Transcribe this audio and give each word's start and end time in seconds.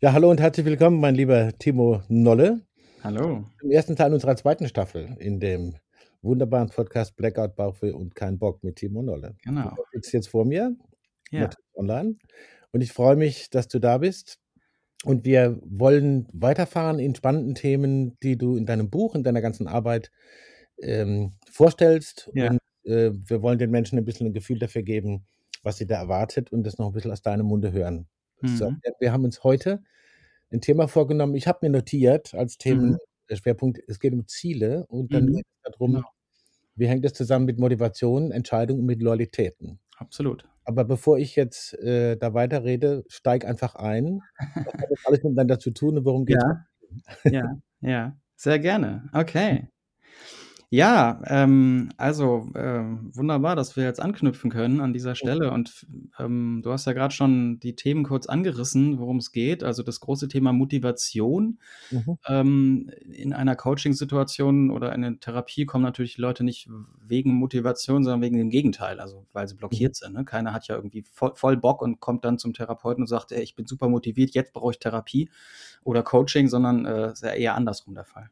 Ja, 0.00 0.12
hallo 0.12 0.30
und 0.30 0.40
herzlich 0.40 0.64
willkommen, 0.64 1.00
mein 1.00 1.14
lieber 1.16 1.52
Timo 1.58 2.02
Nolle. 2.08 2.60
Hallo. 3.02 3.44
Im 3.62 3.70
ersten 3.70 3.96
Teil 3.96 4.12
unserer 4.14 4.36
zweiten 4.36 4.68
Staffel 4.68 5.16
in 5.18 5.40
dem 5.40 5.74
wunderbaren 6.22 6.68
Podcast 6.68 7.16
Blackout 7.16 7.56
Bauchweh 7.56 7.90
und 7.90 8.14
kein 8.14 8.38
Bock 8.38 8.62
mit 8.62 8.76
Timo 8.76 9.02
Nolle. 9.02 9.34
Genau. 9.42 9.70
Du 9.70 9.82
sitzt 9.92 10.12
jetzt 10.12 10.28
vor 10.28 10.44
mir, 10.44 10.76
Ja. 11.30 11.50
online. 11.74 12.16
Und 12.70 12.80
ich 12.82 12.92
freue 12.92 13.16
mich, 13.16 13.50
dass 13.50 13.66
du 13.66 13.78
da 13.80 13.98
bist. 13.98 14.38
Und 15.04 15.24
wir 15.24 15.58
wollen 15.64 16.28
weiterfahren 16.32 16.98
in 16.98 17.14
spannenden 17.14 17.54
Themen, 17.54 18.16
die 18.22 18.36
du 18.36 18.56
in 18.56 18.66
deinem 18.66 18.90
Buch, 18.90 19.14
in 19.14 19.22
deiner 19.24 19.40
ganzen 19.40 19.66
Arbeit 19.66 20.10
ähm, 20.80 21.32
vorstellst. 21.50 22.30
Ja. 22.34 22.50
Und 22.50 22.58
äh, 22.84 23.10
wir 23.12 23.42
wollen 23.42 23.58
den 23.58 23.70
Menschen 23.70 23.98
ein 23.98 24.04
bisschen 24.04 24.28
ein 24.28 24.32
Gefühl 24.32 24.58
dafür 24.58 24.82
geben, 24.82 25.26
was 25.62 25.78
sie 25.78 25.86
da 25.86 25.96
erwartet 25.96 26.52
und 26.52 26.64
das 26.64 26.78
noch 26.78 26.86
ein 26.86 26.92
bisschen 26.92 27.10
aus 27.12 27.22
deinem 27.22 27.46
Munde 27.46 27.72
hören. 27.72 28.06
So, 28.44 28.70
Mhm. 28.70 28.80
wir 29.00 29.12
haben 29.12 29.24
uns 29.24 29.44
heute 29.44 29.82
ein 30.52 30.60
Thema 30.60 30.88
vorgenommen. 30.88 31.34
Ich 31.36 31.46
habe 31.48 31.60
mir 31.62 31.70
notiert 31.70 32.34
als 32.34 32.58
Mhm. 32.68 32.98
Themenschwerpunkt, 33.28 33.80
es 33.88 34.00
geht 34.00 34.12
um 34.14 34.26
Ziele 34.28 34.86
und 34.88 35.14
dann 35.14 35.26
Mhm. 35.26 35.34
geht 35.36 35.46
es 35.64 35.72
darum, 35.72 35.92
Genau. 35.94 36.08
wie 36.76 36.86
hängt 36.88 37.04
das 37.04 37.14
zusammen 37.14 37.46
mit 37.46 37.58
Motivation, 37.58 38.32
Entscheidungen 38.32 38.80
und 38.82 38.86
mit 38.86 39.02
Loyalitäten. 39.02 39.80
Absolut. 39.98 40.44
Aber 40.64 40.84
bevor 40.84 41.18
ich 41.18 41.36
jetzt 41.36 41.74
äh, 41.80 42.16
da 42.16 42.34
weiterrede, 42.34 43.04
steig 43.08 43.44
einfach 43.46 43.74
ein. 43.76 44.20
Was 44.64 44.74
hat 44.74 44.90
das 44.90 45.00
alles 45.06 45.22
miteinander 45.24 45.58
zu 45.58 45.70
tun 45.72 45.98
und 45.98 46.04
worum 46.04 46.26
geht 46.26 46.38
Ja. 46.40 46.66
Ja, 47.28 47.44
ja. 47.80 48.16
Sehr 48.36 48.58
gerne. 48.60 49.08
Okay. 49.12 49.68
Ja, 50.70 51.22
ähm, 51.24 51.88
also 51.96 52.50
ähm, 52.54 53.10
wunderbar, 53.14 53.56
dass 53.56 53.74
wir 53.76 53.84
jetzt 53.84 54.00
anknüpfen 54.00 54.50
können 54.50 54.82
an 54.82 54.92
dieser 54.92 55.14
Stelle. 55.14 55.50
Und 55.50 55.86
ähm, 56.18 56.60
du 56.62 56.70
hast 56.70 56.84
ja 56.84 56.92
gerade 56.92 57.14
schon 57.14 57.58
die 57.58 57.74
Themen 57.74 58.04
kurz 58.04 58.26
angerissen, 58.26 58.98
worum 58.98 59.16
es 59.16 59.32
geht. 59.32 59.64
Also 59.64 59.82
das 59.82 60.00
große 60.00 60.28
Thema 60.28 60.52
Motivation. 60.52 61.58
Mhm. 61.90 62.18
Ähm, 62.26 62.90
in 63.10 63.32
einer 63.32 63.56
Coaching-Situation 63.56 64.70
oder 64.70 64.94
in 64.94 65.00
der 65.00 65.18
Therapie 65.18 65.64
kommen 65.64 65.84
natürlich 65.84 66.16
die 66.16 66.20
Leute 66.20 66.44
nicht 66.44 66.68
wegen 67.00 67.32
Motivation, 67.32 68.04
sondern 68.04 68.20
wegen 68.20 68.36
dem 68.36 68.50
Gegenteil, 68.50 69.00
also 69.00 69.26
weil 69.32 69.48
sie 69.48 69.54
blockiert 69.54 69.96
sind. 69.96 70.12
Ne? 70.12 70.26
Keiner 70.26 70.52
hat 70.52 70.68
ja 70.68 70.76
irgendwie 70.76 71.02
voll, 71.10 71.32
voll 71.34 71.56
Bock 71.56 71.80
und 71.80 72.00
kommt 72.00 72.26
dann 72.26 72.36
zum 72.36 72.52
Therapeuten 72.52 73.04
und 73.04 73.08
sagt, 73.08 73.32
ey, 73.32 73.42
ich 73.42 73.54
bin 73.54 73.66
super 73.66 73.88
motiviert, 73.88 74.34
jetzt 74.34 74.52
brauche 74.52 74.72
ich 74.72 74.78
Therapie 74.78 75.30
oder 75.82 76.02
Coaching, 76.02 76.48
sondern 76.48 76.84
äh, 76.84 77.12
ist 77.12 77.22
ja 77.22 77.30
eher 77.30 77.54
andersrum 77.54 77.94
der 77.94 78.04
Fall. 78.04 78.28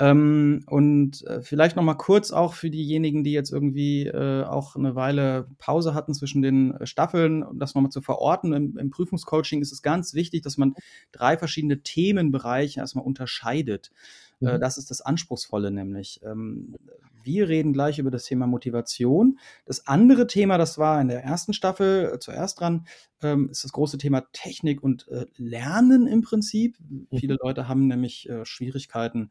Ähm, 0.00 0.64
und 0.66 1.24
äh, 1.26 1.40
vielleicht 1.40 1.76
noch 1.76 1.84
mal 1.84 1.94
kurz 1.94 2.32
auch 2.32 2.54
für 2.54 2.68
diejenigen, 2.68 3.22
die 3.22 3.30
jetzt 3.32 3.52
irgendwie 3.52 4.06
äh, 4.06 4.42
auch 4.42 4.74
eine 4.74 4.96
Weile 4.96 5.46
Pause 5.58 5.94
hatten 5.94 6.14
zwischen 6.14 6.42
den 6.42 6.74
äh, 6.74 6.86
Staffeln, 6.86 7.44
um 7.44 7.60
das 7.60 7.76
nochmal 7.76 7.92
zu 7.92 8.02
verorten. 8.02 8.52
Im, 8.52 8.76
Im 8.76 8.90
Prüfungscoaching 8.90 9.62
ist 9.62 9.70
es 9.70 9.82
ganz 9.82 10.14
wichtig, 10.14 10.42
dass 10.42 10.56
man 10.58 10.74
drei 11.12 11.38
verschiedene 11.38 11.82
Themenbereiche 11.82 12.80
erstmal 12.80 13.04
unterscheidet. 13.04 13.92
Äh, 14.40 14.58
Mhm. 14.58 14.60
das 14.60 14.78
ist 14.78 14.90
das 14.90 15.00
Anspruchsvolle 15.00 15.70
nämlich. 15.70 16.20
Ähm, 16.24 16.74
wir 17.22 17.48
reden 17.48 17.72
gleich 17.72 17.98
über 18.00 18.10
das 18.10 18.24
Thema 18.24 18.46
Motivation. 18.46 19.38
Das 19.64 19.86
andere 19.86 20.26
Thema, 20.26 20.58
das 20.58 20.76
war 20.76 21.00
in 21.00 21.08
der 21.08 21.22
ersten 21.22 21.52
Staffel 21.52 22.10
äh, 22.14 22.18
zuerst 22.18 22.58
dran, 22.60 22.86
ähm, 23.22 23.48
ist 23.48 23.62
das 23.64 23.72
große 23.72 23.96
Thema 23.96 24.22
Technik 24.32 24.82
und 24.82 25.06
Lernen 25.36 26.06
im 26.08 26.22
Prinzip. 26.22 26.76
Viele 27.14 27.36
Leute 27.40 27.68
haben 27.68 27.86
nämlich 27.86 28.28
Schwierigkeiten 28.42 29.30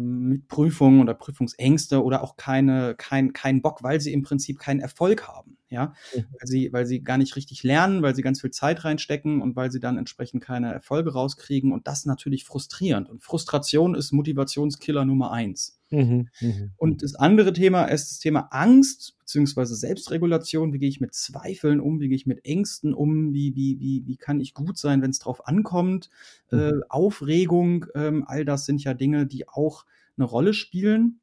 mit 0.00 0.48
Prüfungen 0.48 1.00
oder 1.00 1.14
Prüfungsängste 1.14 2.02
oder 2.02 2.22
auch 2.22 2.36
keine, 2.36 2.94
kein, 2.96 3.32
keinen 3.32 3.62
Bock, 3.62 3.82
weil 3.82 4.00
sie 4.00 4.12
im 4.12 4.22
Prinzip 4.22 4.58
keinen 4.58 4.80
Erfolg 4.80 5.28
haben. 5.28 5.58
Ja, 5.72 5.94
Mhm. 6.14 6.24
weil 6.38 6.46
sie, 6.46 6.72
weil 6.72 6.86
sie 6.86 7.02
gar 7.02 7.16
nicht 7.16 7.34
richtig 7.34 7.62
lernen, 7.62 8.02
weil 8.02 8.14
sie 8.14 8.20
ganz 8.22 8.42
viel 8.42 8.50
Zeit 8.50 8.84
reinstecken 8.84 9.40
und 9.40 9.56
weil 9.56 9.72
sie 9.72 9.80
dann 9.80 9.96
entsprechend 9.96 10.42
keine 10.44 10.70
Erfolge 10.72 11.14
rauskriegen 11.14 11.72
und 11.72 11.86
das 11.88 12.00
ist 12.00 12.06
natürlich 12.06 12.44
frustrierend. 12.44 13.08
Und 13.08 13.22
Frustration 13.24 13.94
ist 13.94 14.12
Motivationskiller 14.12 15.06
Nummer 15.06 15.32
eins. 15.32 15.80
Mhm. 15.90 16.28
Mhm. 16.40 16.72
Und 16.76 17.02
das 17.02 17.14
andere 17.14 17.52
Thema 17.54 17.84
ist 17.84 18.10
das 18.10 18.18
Thema 18.18 18.48
Angst 18.50 19.16
beziehungsweise 19.18 19.74
Selbstregulation. 19.74 20.72
Wie 20.74 20.78
gehe 20.78 20.88
ich 20.90 21.00
mit 21.00 21.14
Zweifeln 21.14 21.80
um? 21.80 22.00
Wie 22.00 22.08
gehe 22.08 22.16
ich 22.16 22.26
mit 22.26 22.44
Ängsten 22.44 22.92
um? 22.92 23.32
Wie, 23.32 23.54
wie, 23.56 23.80
wie, 23.80 24.02
wie 24.06 24.16
kann 24.18 24.40
ich 24.40 24.52
gut 24.52 24.76
sein, 24.76 25.00
wenn 25.00 25.10
es 25.10 25.20
drauf 25.20 25.46
ankommt? 25.46 26.10
Äh, 26.50 26.72
Aufregung, 26.90 27.86
ähm, 27.94 28.24
all 28.26 28.44
das 28.44 28.66
sind 28.66 28.84
ja 28.84 28.92
Dinge, 28.92 29.26
die 29.26 29.48
auch 29.48 29.86
eine 30.18 30.26
Rolle 30.26 30.52
spielen, 30.52 31.20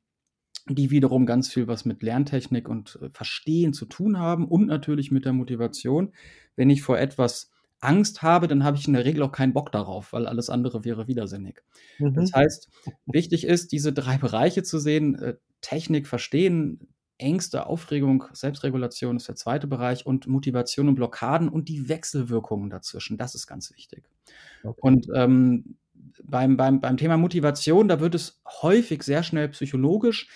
die 0.69 0.91
wiederum 0.91 1.25
ganz 1.25 1.52
viel 1.52 1.68
was 1.68 1.85
mit 1.85 2.03
Lerntechnik 2.03 2.69
und 2.69 3.00
äh, 3.02 3.09
Verstehen 3.12 3.74
zu 3.74 3.85
tun 3.85 4.19
haben 4.19 4.47
und 4.47 4.68
natürlich 4.68 5.12
mit 5.12 5.25
der 5.25 5.34
Motivation. 5.34 6.13
Wenn 6.56 6.69
ich 6.69 6.81
vor 6.81 6.97
etwas 7.00 7.52
Angst 7.81 8.22
habe, 8.22 8.47
dann 8.47 8.63
habe 8.63 8.78
ich 8.78 8.88
in 8.88 8.94
der 8.94 9.06
Regel 9.06 9.24
auch 9.24 9.31
keinen 9.31 9.53
Bock 9.53 9.72
darauf, 9.72 10.12
weil 10.13 10.28
alles 10.28 10.50
andere 10.50 10.84
wäre 10.84 11.08
widersinnig. 11.08 11.62
Das 12.13 12.31
Mhm. 12.31 12.35
heißt, 12.35 12.69
wichtig 13.06 13.46
ist, 13.46 13.72
diese 13.72 13.94
drei 13.94 14.18
Bereiche 14.18 14.63
zu 14.63 14.79
sehen, 14.79 15.16
äh, 15.16 15.35
Technik 15.62 16.08
verstehen, 16.08 16.90
Ängste, 17.18 17.66
Aufregung, 17.68 18.25
Selbstregulation 18.31 19.18
ist 19.18 19.28
der 19.28 19.35
zweite 19.35 19.68
Bereich 19.68 20.06
und 20.06 20.28
Motivation 20.28 20.88
und 20.88 20.96
Blockaden 20.96 21.50
und 21.50 21.68
die 21.68 21.90
Wechselwirkungen 21.90 22.69
dazwischen, 22.69 23.18
das 23.18 23.35
ist 23.35 23.46
ganz 23.46 23.74
wichtig. 23.75 24.06
Okay. 24.63 24.79
Und 24.81 25.08
ähm, 25.13 25.78
beim, 26.24 26.58
beim, 26.58 26.79
beim 26.79 26.97
Thema 26.97 27.18
Motivation, 27.18 27.88
da 27.88 28.00
wird 28.00 28.16
es 28.16 28.41
häufig 28.62 29.03
sehr 29.03 29.24
schnell 29.24 29.50
psychologisch, 29.50 30.29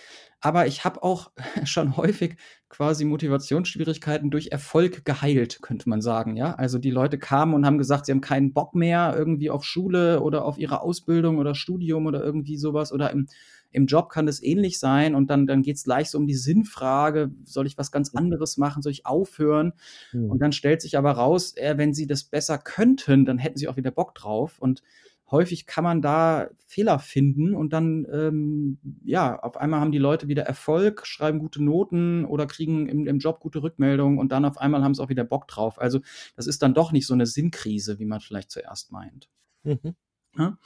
aber 0.44 0.68
ich 0.68 0.84
habe 0.84 1.02
auch 1.04 1.32
schon 1.64 1.96
häufig 1.96 2.36
quasi 2.68 3.06
Motivationsschwierigkeiten 3.06 4.30
durch 4.30 4.48
Erfolg 4.52 5.06
geheilt, 5.06 5.62
könnte 5.62 5.88
man 5.88 6.02
sagen. 6.02 6.36
Ja, 6.36 6.56
also 6.56 6.80
die 6.80 6.92
Leute 6.92 7.18
kamen 7.18 7.54
und 7.54 7.66
haben 7.66 7.78
gesagt, 7.78 8.06
sie 8.06 8.12
haben 8.12 8.20
keinen 8.20 8.52
Bock 8.52 8.76
mehr 8.76 9.16
irgendwie 9.18 9.50
auf 9.50 9.64
Schule 9.64 10.22
oder 10.22 10.44
auf 10.44 10.58
ihre 10.58 10.82
Ausbildung 10.82 11.38
oder 11.38 11.56
Studium 11.56 12.08
oder 12.08 12.22
irgendwie 12.22 12.58
sowas 12.58 12.92
oder 12.92 13.12
im, 13.12 13.28
im 13.72 13.86
Job 13.86 14.10
kann 14.10 14.26
das 14.26 14.44
ähnlich 14.44 14.80
sein 14.80 15.16
und 15.16 15.30
dann, 15.30 15.48
dann 15.48 15.62
geht 15.62 15.78
es 15.78 15.86
gleich 15.86 16.10
so 16.10 16.18
um 16.18 16.28
die 16.28 16.36
Sinnfrage, 16.36 17.32
soll 17.46 17.66
ich 17.66 17.78
was 17.78 17.92
ganz 17.92 18.14
anderes 18.14 18.58
machen, 18.58 18.82
soll 18.82 18.92
ich 18.92 19.06
aufhören? 19.06 19.72
Mhm. 20.12 20.30
Und 20.30 20.40
dann 20.40 20.52
stellt 20.52 20.82
sich 20.82 20.98
aber 20.98 21.12
raus, 21.12 21.56
äh, 21.56 21.78
wenn 21.78 21.94
sie 21.94 22.06
das 22.06 22.26
besser 22.26 22.58
könnten, 22.58 23.24
dann 23.24 23.38
hätten 23.38 23.58
sie 23.58 23.70
auch 23.70 23.78
wieder 23.78 23.92
Bock 23.92 24.14
drauf. 24.14 24.60
Und 24.60 24.84
häufig 25.34 25.66
kann 25.66 25.84
man 25.84 26.02
da 26.02 26.50
Fehler 26.66 27.00
finden 27.00 27.56
und 27.56 27.74
dann, 27.74 28.06
ähm, 28.12 28.78
ja, 29.04 29.38
auf 29.40 29.58
einmal 29.58 29.82
haben 29.82 29.92
die 29.92 29.98
Leute 29.98 30.28
wieder 30.28 30.44
Erfolg, 30.44 31.06
schreiben 31.06 31.40
gute 31.40 31.62
Noten 31.62 32.24
oder 32.24 32.46
kriegen 32.46 32.88
im, 32.88 33.08
im 33.08 33.18
Job 33.18 33.40
gute 33.40 33.62
Rückmeldungen 33.62 34.20
und 34.20 34.32
dann 34.32 34.46
auf 34.46 34.58
einmal 34.58 34.84
haben 34.84 34.94
sie 34.94 35.04
auch 35.04 35.10
wieder 35.10 35.24
Bock 35.24 35.48
drauf. 35.48 35.82
Also 35.82 36.00
das 36.36 36.48
ist 36.48 36.62
dann 36.62 36.74
doch 36.74 36.92
nicht 36.92 37.08
so 37.08 37.14
eine 37.14 37.26
Sinnkrise, 37.26 38.00
wie 38.00 38.06
man 38.06 38.22
vielleicht 38.22 38.52
zuerst 38.52 38.92
meint. 38.92 39.28
Mhm. 39.64 39.96
Ja? 40.38 40.58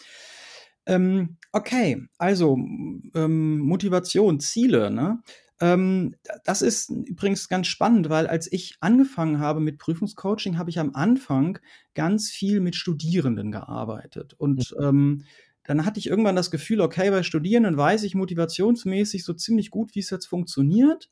Ähm, 0.87 1.37
okay, 1.51 2.01
also 2.17 2.55
ähm, 2.55 3.59
Motivation, 3.59 4.39
Ziele, 4.39 4.89
ne? 4.89 5.21
Ähm, 5.59 6.15
das 6.45 6.61
ist 6.61 6.89
übrigens 6.89 7.49
ganz 7.49 7.67
spannend, 7.67 8.09
weil 8.09 8.27
als 8.27 8.51
ich 8.51 8.77
angefangen 8.79 9.39
habe 9.39 9.59
mit 9.59 9.79
Prüfungscoaching, 9.79 10.57
habe 10.57 10.69
ich 10.69 10.79
am 10.79 10.91
Anfang 10.93 11.59
ganz 11.93 12.29
viel 12.29 12.61
mit 12.61 12.75
Studierenden 12.75 13.51
gearbeitet. 13.51 14.33
Und 14.37 14.75
ähm, 14.81 15.23
dann 15.63 15.85
hatte 15.85 15.99
ich 15.99 16.07
irgendwann 16.07 16.35
das 16.35 16.51
Gefühl, 16.51 16.79
okay, 16.79 17.09
bei 17.09 17.23
Studierenden 17.23 17.75
weiß 17.75 18.03
ich 18.03 18.15
motivationsmäßig 18.15 19.25
so 19.25 19.33
ziemlich 19.33 19.69
gut, 19.71 19.95
wie 19.95 19.99
es 19.99 20.09
jetzt 20.09 20.27
funktioniert. 20.27 21.09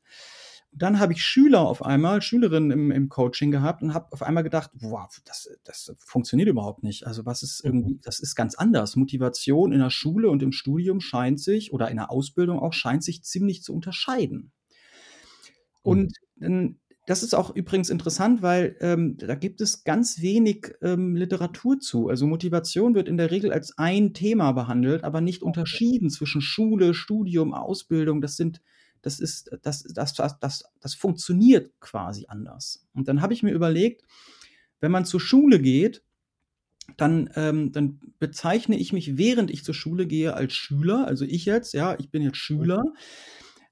Dann 0.78 1.00
habe 1.00 1.14
ich 1.14 1.22
Schüler 1.22 1.60
auf 1.60 1.82
einmal, 1.82 2.20
Schülerinnen 2.20 2.70
im, 2.70 2.90
im 2.90 3.08
Coaching 3.08 3.50
gehabt 3.50 3.82
und 3.82 3.94
habe 3.94 4.12
auf 4.12 4.22
einmal 4.22 4.42
gedacht, 4.42 4.70
wow, 4.74 5.08
das, 5.24 5.48
das 5.64 5.94
funktioniert 5.98 6.48
überhaupt 6.48 6.82
nicht. 6.82 7.06
Also 7.06 7.24
was 7.24 7.42
ist 7.42 7.64
irgendwie, 7.64 7.98
das 8.02 8.20
ist 8.20 8.34
ganz 8.34 8.54
anders. 8.54 8.94
Motivation 8.94 9.72
in 9.72 9.80
der 9.80 9.90
Schule 9.90 10.28
und 10.28 10.42
im 10.42 10.52
Studium 10.52 11.00
scheint 11.00 11.40
sich 11.40 11.72
oder 11.72 11.90
in 11.90 11.96
der 11.96 12.10
Ausbildung 12.10 12.58
auch 12.58 12.74
scheint 12.74 13.02
sich 13.02 13.22
ziemlich 13.22 13.62
zu 13.62 13.74
unterscheiden. 13.74 14.52
Und 15.82 16.12
ähm, 16.42 16.78
das 17.06 17.22
ist 17.22 17.34
auch 17.34 17.54
übrigens 17.54 17.88
interessant, 17.88 18.42
weil 18.42 18.76
ähm, 18.80 19.16
da 19.16 19.36
gibt 19.36 19.60
es 19.60 19.84
ganz 19.84 20.20
wenig 20.20 20.74
ähm, 20.82 21.14
Literatur 21.14 21.78
zu. 21.78 22.08
Also 22.08 22.26
Motivation 22.26 22.94
wird 22.94 23.08
in 23.08 23.16
der 23.16 23.30
Regel 23.30 23.52
als 23.52 23.78
ein 23.78 24.12
Thema 24.12 24.52
behandelt, 24.52 25.04
aber 25.04 25.20
nicht 25.20 25.42
unterschieden 25.42 26.10
zwischen 26.10 26.40
Schule, 26.40 26.92
Studium, 26.94 27.54
Ausbildung. 27.54 28.20
Das 28.20 28.36
sind 28.36 28.60
das 29.06 29.20
ist, 29.20 29.56
das, 29.62 29.84
das, 29.84 30.14
das, 30.14 30.38
das, 30.40 30.64
das 30.80 30.94
funktioniert 30.96 31.70
quasi 31.78 32.24
anders. 32.26 32.88
Und 32.92 33.06
dann 33.06 33.22
habe 33.22 33.34
ich 33.34 33.44
mir 33.44 33.52
überlegt, 33.52 34.02
wenn 34.80 34.90
man 34.90 35.04
zur 35.04 35.20
Schule 35.20 35.60
geht, 35.60 36.02
dann, 36.96 37.30
ähm, 37.36 37.70
dann 37.70 38.00
bezeichne 38.18 38.76
ich 38.76 38.92
mich, 38.92 39.16
während 39.16 39.52
ich 39.52 39.62
zur 39.62 39.74
Schule 39.74 40.08
gehe, 40.08 40.34
als 40.34 40.54
Schüler. 40.54 41.06
Also 41.06 41.24
ich 41.24 41.44
jetzt, 41.44 41.72
ja, 41.72 41.96
ich 42.00 42.10
bin 42.10 42.20
jetzt 42.20 42.38
Schüler. 42.38 42.82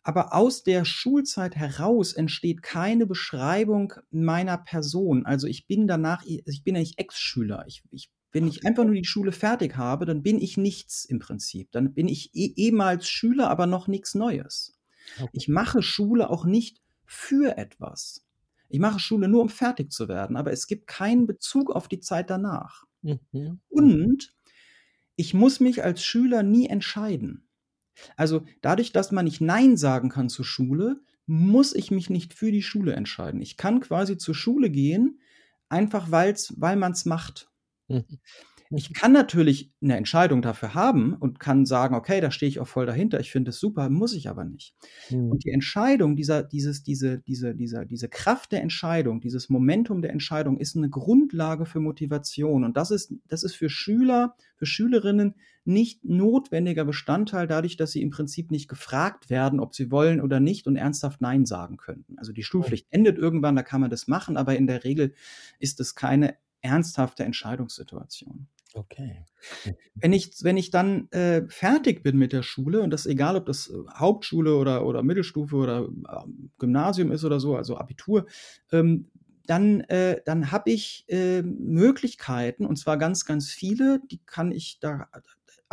Aber 0.05 0.35
aus 0.35 0.63
der 0.63 0.85
Schulzeit 0.85 1.57
heraus 1.57 2.13
entsteht 2.13 2.63
keine 2.63 3.05
Beschreibung 3.05 3.95
meiner 4.13 4.59
Person. 4.59 5.27
Also 5.27 5.49
ich 5.49 5.67
bin 5.67 5.89
danach, 5.89 6.23
ich 6.25 6.63
bin 6.63 6.77
ja 6.77 6.81
nicht 6.81 7.01
Ex-Schüler. 7.01 7.65
Ich, 7.67 7.83
ich, 7.91 8.09
wenn 8.31 8.47
ich 8.47 8.65
einfach 8.65 8.85
nur 8.85 8.95
die 8.95 9.05
Schule 9.05 9.33
fertig 9.33 9.77
habe, 9.77 10.07
dann 10.07 10.23
bin 10.23 10.41
ich 10.41 10.57
nichts 10.57 11.05
im 11.05 11.19
Prinzip. 11.19 11.73
Dann 11.73 11.93
bin 11.93 12.07
ich 12.07 12.33
eh, 12.37 12.53
ehemals 12.55 13.09
Schüler, 13.09 13.51
aber 13.51 13.67
noch 13.67 13.89
nichts 13.89 14.15
Neues. 14.15 14.74
Ich 15.33 15.49
mache 15.49 15.83
Schule 15.83 16.31
auch 16.31 16.45
nicht 16.45 16.81
für 17.05 17.57
etwas. 17.57 18.25
Ich 18.69 18.81
mache 18.81 18.99
Schule 18.99 19.29
nur, 19.29 19.43
um 19.43 19.49
fertig 19.49 19.93
zu 19.93 20.09
werden, 20.09 20.37
aber 20.37 20.53
es 20.53 20.67
gibt 20.67 20.87
keinen 20.87 21.27
Bezug 21.27 21.71
auf 21.71 21.89
die 21.89 22.01
Zeit 22.01 22.31
danach. 22.31 22.85
Mhm. 23.03 23.61
Und 23.69 24.35
ich 25.17 25.35
muss 25.35 25.61
mich 25.61 25.85
als 25.85 26.05
Schüler 26.05 26.43
nie 26.43 26.67
entscheiden. 26.67 27.47
Also 28.17 28.45
dadurch, 28.63 28.93
dass 28.93 29.13
man 29.13 29.27
nicht 29.27 29.41
Nein 29.41 29.77
sagen 29.77 30.09
kann 30.09 30.29
zur 30.29 30.45
Schule, 30.45 31.01
muss 31.27 31.75
ich 31.75 31.91
mich 31.91 32.11
nicht 32.11 32.35
für 32.35 32.51
die 32.51 32.63
Schule 32.63 32.95
entscheiden. 32.95 33.41
Ich 33.41 33.57
kann 33.57 33.81
quasi 33.81 34.19
zur 34.19 34.35
Schule 34.35 34.71
gehen, 34.71 35.21
einfach 35.69 36.11
weil's, 36.11 36.55
weil 36.57 36.77
man 36.77 36.93
es 36.93 37.05
macht. 37.05 37.51
Mhm. 37.89 38.05
Ich 38.71 38.93
kann 38.95 39.13
natürlich 39.13 39.73
eine 39.83 39.97
Entscheidung 39.97 40.43
dafür 40.43 40.75
haben 40.75 41.15
und 41.15 41.39
kann 41.39 41.67
sagen, 41.67 41.95
okay, 41.95 42.21
da 42.21 42.31
stehe 42.31 42.49
ich 42.49 42.61
auch 42.61 42.67
voll 42.67 42.87
dahinter, 42.87 43.21
ich 43.21 43.31
finde 43.31 43.51
es 43.51 43.61
super, 43.61 43.89
muss 43.91 44.15
ich 44.15 44.29
aber 44.29 44.45
nicht. 44.45 44.75
Mhm. 45.11 45.31
Und 45.31 45.45
die 45.45 45.51
Entscheidung, 45.51 46.17
dieser, 46.17 46.43
dieses, 46.43 46.83
diese, 46.83 47.19
diese, 47.21 47.55
dieser, 47.55 47.85
diese 47.85 48.09
Kraft 48.09 48.53
der 48.53 48.63
Entscheidung, 48.63 49.21
dieses 49.21 49.49
Momentum 49.49 50.03
der 50.03 50.13
Entscheidung 50.13 50.59
ist 50.59 50.77
eine 50.77 50.89
Grundlage 50.89 51.67
für 51.67 51.81
Motivation. 51.81 52.65
Und 52.65 52.77
das 52.77 52.91
ist, 52.91 53.15
das 53.29 53.43
ist 53.43 53.55
für 53.55 53.69
Schüler, 53.69 54.35
für 54.57 54.67
Schülerinnen 54.67 55.35
nicht 55.65 56.05
notwendiger 56.05 56.85
Bestandteil, 56.85 57.47
dadurch, 57.47 57.77
dass 57.77 57.93
sie 57.93 58.03
im 58.03 58.11
Prinzip 58.11 58.51
nicht 58.51 58.69
gefragt 58.69 59.31
werden, 59.31 59.61
ob 59.61 59.75
sie 59.75 59.91
wollen 59.91 60.21
oder 60.21 60.41
nicht 60.41 60.67
und 60.67 60.77
ernsthaft 60.77 61.21
Nein 61.21 61.47
sagen 61.47 61.77
könnten. 61.77 62.19
Also 62.19 62.33
die 62.33 62.43
Schulpflicht 62.43 62.87
endet 62.91 63.19
irgendwann, 63.19 63.57
da 63.57 63.63
kann 63.63 63.81
man 63.81 63.91
das 63.91 64.07
machen, 64.07 64.37
aber 64.37 64.57
in 64.57 64.67
der 64.67 64.85
Regel 64.85 65.15
ist 65.59 65.81
es 65.81 65.95
keine 65.95 66.37
ernsthafte 66.61 67.25
Entscheidungssituation. 67.25 68.49
Okay. 68.77 69.25
Wenn 69.95 70.13
ich, 70.13 70.33
wenn 70.43 70.57
ich 70.57 70.71
dann 70.71 71.09
äh, 71.13 71.43
fertig 71.49 72.03
bin 72.03 72.19
mit 72.19 72.33
der 72.33 72.43
Schule, 72.43 72.81
und 72.83 72.91
das 72.91 73.07
egal, 73.07 73.37
ob 73.37 73.47
das 73.47 73.69
äh, 73.71 73.75
Hauptschule 73.95 74.57
oder, 74.57 74.85
oder 74.85 75.03
Mittelstufe 75.05 75.57
oder 75.57 75.83
äh, 76.09 76.29
Gymnasium 76.59 77.13
ist 77.13 77.25
oder 77.25 77.39
so, 77.39 77.57
also 77.57 77.77
Abitur, 77.79 78.27
ähm, 78.73 79.11
dann, 79.47 79.81
äh, 79.83 80.23
dann 80.25 80.51
habe 80.51 80.71
ich 80.73 81.05
äh, 81.09 81.43
Möglichkeiten, 81.43 82.67
und 82.67 82.77
zwar 82.77 82.97
ganz, 82.99 83.25
ganz 83.27 83.51
viele, 83.51 84.01
die 84.11 84.21
kann 84.27 84.51
ich 84.51 84.79
da, 84.81 85.09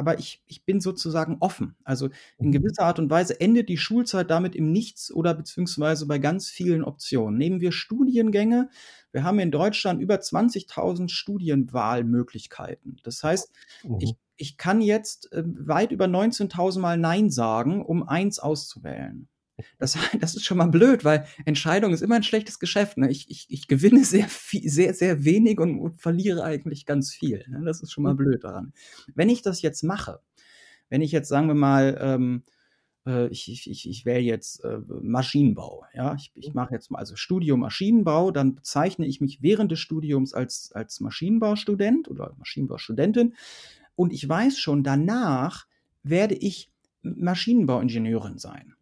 aber 0.01 0.17
ich, 0.17 0.41
ich 0.47 0.65
bin 0.65 0.81
sozusagen 0.81 1.37
offen. 1.41 1.75
Also 1.83 2.07
in 2.39 2.47
mhm. 2.47 2.53
gewisser 2.53 2.85
Art 2.85 2.97
und 2.97 3.11
Weise 3.11 3.39
endet 3.39 3.69
die 3.69 3.77
Schulzeit 3.77 4.31
damit 4.31 4.55
im 4.55 4.71
Nichts 4.71 5.13
oder 5.13 5.35
beziehungsweise 5.35 6.07
bei 6.07 6.17
ganz 6.17 6.49
vielen 6.49 6.83
Optionen. 6.83 7.37
Nehmen 7.37 7.61
wir 7.61 7.71
Studiengänge, 7.71 8.71
wir 9.11 9.23
haben 9.23 9.37
in 9.37 9.51
Deutschland 9.51 10.01
über 10.01 10.15
20.000 10.15 11.09
Studienwahlmöglichkeiten. 11.09 12.97
Das 13.03 13.21
heißt, 13.21 13.51
mhm. 13.83 13.97
ich, 13.99 14.13
ich 14.37 14.57
kann 14.57 14.81
jetzt 14.81 15.31
äh, 15.33 15.43
weit 15.45 15.91
über 15.91 16.05
19.000 16.05 16.79
Mal 16.79 16.97
Nein 16.97 17.29
sagen, 17.29 17.85
um 17.85 18.01
eins 18.01 18.39
auszuwählen. 18.39 19.27
Das, 19.77 19.97
das 20.19 20.35
ist 20.35 20.45
schon 20.45 20.57
mal 20.57 20.67
blöd, 20.67 21.03
weil 21.03 21.25
Entscheidung 21.45 21.93
ist 21.93 22.01
immer 22.01 22.15
ein 22.15 22.23
schlechtes 22.23 22.59
Geschäft. 22.59 22.97
Ne? 22.97 23.09
Ich, 23.09 23.29
ich, 23.29 23.47
ich 23.49 23.67
gewinne 23.67 24.03
sehr, 24.03 24.27
viel, 24.27 24.69
sehr, 24.69 24.93
sehr 24.93 25.23
wenig 25.23 25.59
und, 25.59 25.79
und 25.79 26.01
verliere 26.01 26.43
eigentlich 26.43 26.85
ganz 26.85 27.13
viel. 27.13 27.45
Ne? 27.49 27.61
Das 27.65 27.81
ist 27.81 27.91
schon 27.91 28.03
mal 28.03 28.13
mhm. 28.13 28.17
blöd 28.17 28.43
daran. 28.43 28.73
Wenn 29.15 29.29
ich 29.29 29.41
das 29.41 29.61
jetzt 29.61 29.83
mache, 29.83 30.19
wenn 30.89 31.01
ich 31.01 31.11
jetzt, 31.11 31.29
sagen 31.29 31.47
wir 31.47 31.55
mal, 31.55 31.97
ähm, 32.01 32.43
äh, 33.05 33.27
ich, 33.27 33.49
ich, 33.49 33.89
ich 33.89 34.05
wähle 34.05 34.21
jetzt 34.21 34.63
äh, 34.63 34.79
Maschinenbau. 35.01 35.85
Ja, 35.93 36.15
ich, 36.15 36.31
ich 36.35 36.49
mhm. 36.49 36.55
mache 36.55 36.73
jetzt 36.73 36.91
mal 36.91 36.99
also 36.99 37.15
Studium 37.15 37.61
Maschinenbau, 37.61 38.31
dann 38.31 38.55
bezeichne 38.55 39.05
ich 39.05 39.21
mich 39.21 39.41
während 39.41 39.71
des 39.71 39.79
Studiums 39.79 40.33
als, 40.33 40.71
als 40.73 40.99
Maschinenbaustudent 40.99 42.09
oder 42.09 42.35
Maschinenbaustudentin. 42.37 43.35
Und 43.95 44.13
ich 44.13 44.27
weiß 44.27 44.57
schon, 44.57 44.83
danach 44.83 45.67
werde 46.03 46.35
ich 46.35 46.71
Maschinenbauingenieurin 47.03 48.37
sein. 48.37 48.75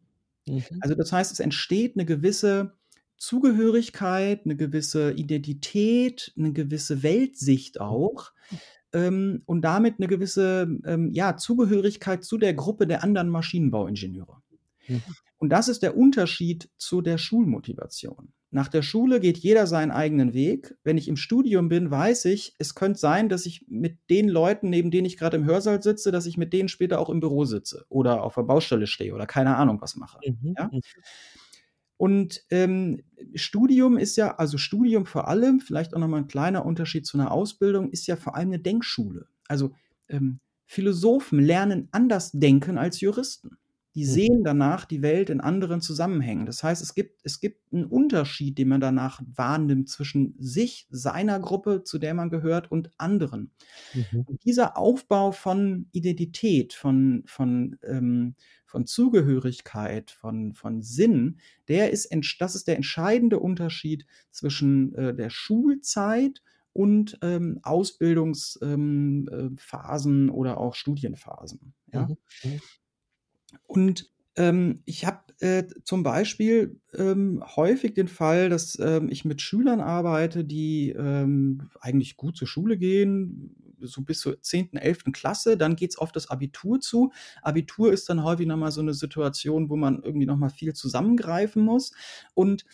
Mhm. 0.50 0.64
Also 0.82 0.96
das 0.96 1.12
heißt, 1.12 1.32
es 1.32 1.40
entsteht 1.40 1.96
eine 1.96 2.06
gewisse 2.06 2.74
Zugehörigkeit, 3.18 4.46
eine 4.46 4.56
gewisse 4.56 5.12
Identität, 5.12 6.34
eine 6.38 6.54
gewisse 6.54 7.04
Weltsicht 7.04 7.76
mhm. 7.76 7.82
auch, 7.82 8.32
ähm, 8.94 9.44
und 9.46 9.62
damit 9.62 9.96
eine 10.00 10.08
gewisse 10.08 10.68
ähm, 10.86 11.12
ja, 11.12 11.38
Zugehörigkeit 11.38 12.24
zu 12.24 12.38
der 12.38 12.54
Gruppe 12.54 12.88
der 12.88 13.04
anderen 13.04 13.30
Maschinenbauingenieure. 13.30 14.42
Mhm. 14.88 15.04
Und 15.38 15.50
das 15.50 15.68
ist 15.68 15.84
der 15.84 15.96
Unterschied 15.96 16.70
zu 16.78 17.02
der 17.02 17.18
Schulmotivation. 17.18 18.34
Nach 18.52 18.68
der 18.68 18.82
Schule 18.82 19.20
geht 19.20 19.38
jeder 19.38 19.68
seinen 19.68 19.92
eigenen 19.92 20.34
Weg. 20.34 20.76
Wenn 20.84 20.98
ich 20.98 21.08
im 21.08 21.18
Studium 21.18 21.70
bin, 21.70 21.92
weiß 21.92 22.26
ich, 22.26 22.56
es 22.58 22.74
könnte 22.74 23.00
sein, 23.00 23.30
dass 23.30 23.46
ich 23.46 23.66
mit 23.68 23.98
den 24.10 24.28
Leuten, 24.28 24.70
neben 24.70 24.90
denen 24.90 25.06
ich 25.06 25.18
gerade 25.18 25.38
im 25.38 25.46
Hörsaal 25.46 25.84
sitze, 25.84 26.12
dass 26.12 26.26
ich 26.26 26.38
mit 26.38 26.52
denen 26.52 26.68
später 26.68 27.00
auch 27.00 27.10
im 27.10 27.20
Büro 27.20 27.46
sitze 27.46 27.86
oder 27.90 28.24
auf 28.24 28.36
der 28.36 28.44
Baustelle 28.44 28.88
stehe 28.88 29.14
oder 29.14 29.28
keine 29.28 29.56
Ahnung 29.56 29.82
was 29.82 29.96
mache. 29.96 30.20
Mhm. 30.26 30.56
Ja? 30.58 30.70
Mhm. 30.72 30.82
Und 31.98 32.46
ähm, 32.50 33.04
Studium 33.36 33.98
ist 33.98 34.16
ja, 34.16 34.36
also 34.38 34.58
Studium 34.58 35.06
vor 35.06 35.28
allem, 35.28 35.60
vielleicht 35.60 35.94
auch 35.94 36.00
nochmal 36.00 36.22
ein 36.22 36.28
kleiner 36.28 36.66
Unterschied 36.66 37.06
zu 37.06 37.18
einer 37.20 37.32
Ausbildung, 37.32 37.92
ist 37.92 38.08
ja 38.08 38.16
vor 38.16 38.36
allem 38.36 38.48
eine 38.48 38.60
Denkschule. 38.60 39.28
Also 39.48 39.74
ähm, 40.08 40.40
Philosophen 40.66 41.40
lernen 41.40 41.90
anders 41.92 42.32
denken 42.32 42.78
als 42.78 43.02
Juristen. 43.02 43.58
Die 44.00 44.06
mhm. 44.06 44.10
sehen 44.10 44.44
danach 44.46 44.86
die 44.86 45.02
Welt 45.02 45.30
in 45.30 45.42
anderen 45.42 45.82
Zusammenhängen. 45.82 46.46
Das 46.46 46.64
heißt, 46.64 46.82
es 46.82 46.96
gibt, 46.96 47.20
es 47.24 47.42
gibt 47.42 47.74
einen 47.74 47.84
Unterschied, 47.84 48.58
den 48.58 48.70
man 48.70 48.80
danach 48.80 49.22
wahrnimmt 49.36 49.90
zwischen 49.90 50.36
sich, 50.40 50.88
seiner 50.90 51.38
Gruppe, 51.42 51.84
zu 51.84 52.00
der 52.00 52.14
man 52.14 52.30
gehört, 52.30 52.72
und 52.72 52.92
anderen. 52.98 53.52
Mhm. 53.94 54.22
Und 54.22 54.46
dieser 54.46 54.78
Aufbau 54.78 55.34
von 55.34 55.88
Identität, 55.92 56.72
von, 56.72 57.24
von, 57.26 57.78
ähm, 57.84 58.36
von 58.66 58.86
Zugehörigkeit, 58.86 60.12
von, 60.12 60.54
von 60.54 60.82
Sinn, 60.82 61.42
der 61.68 61.92
ist, 61.92 62.10
das 62.40 62.56
ist 62.56 62.70
der 62.70 62.78
entscheidende 62.78 63.40
Unterschied 63.40 64.06
zwischen 64.32 64.96
äh, 64.96 65.14
der 65.14 65.30
Schulzeit 65.30 66.42
und 66.72 67.18
ähm, 67.22 67.60
Ausbildungsphasen 67.64 69.28
ähm, 70.22 70.30
äh, 70.30 70.32
oder 70.32 70.58
auch 70.58 70.76
Studienphasen. 70.76 71.74
Ja? 71.92 72.08
Mhm. 72.44 72.62
Und 73.68 74.10
ähm, 74.36 74.82
ich 74.86 75.06
habe 75.06 75.20
äh, 75.40 75.64
zum 75.84 76.04
Beispiel 76.04 76.80
ähm, 76.94 77.44
häufig 77.56 77.94
den 77.94 78.08
Fall, 78.08 78.50
dass 78.50 78.78
ähm, 78.80 79.10
ich 79.10 79.26
mit 79.26 79.42
Schülern 79.42 79.82
arbeite, 79.82 80.44
die 80.46 80.92
ähm, 80.92 81.70
eigentlich 81.82 82.18
gut 82.18 82.38
zur 82.38 82.48
Schule 82.48 82.78
gehen, 82.78 83.56
so 83.82 84.02
bis 84.02 84.20
zur 84.20 84.42
10., 84.42 84.74
11. 84.74 85.06
Klasse. 85.14 85.58
Dann 85.58 85.76
geht 85.76 85.92
es 85.92 85.98
auf 85.98 86.12
das 86.12 86.30
Abitur 86.30 86.80
zu. 86.80 87.12
Abitur 87.42 87.94
ist 87.94 88.10
dann 88.10 88.24
häufig 88.24 88.48
nochmal 88.48 88.72
so 88.72 88.82
eine 88.82 88.94
Situation, 88.94 89.70
wo 89.70 89.76
man 89.78 90.04
irgendwie 90.04 90.26
nochmal 90.26 90.50
viel 90.50 90.74
zusammengreifen 90.74 91.64
muss. 91.64 91.94
Und 92.34 92.66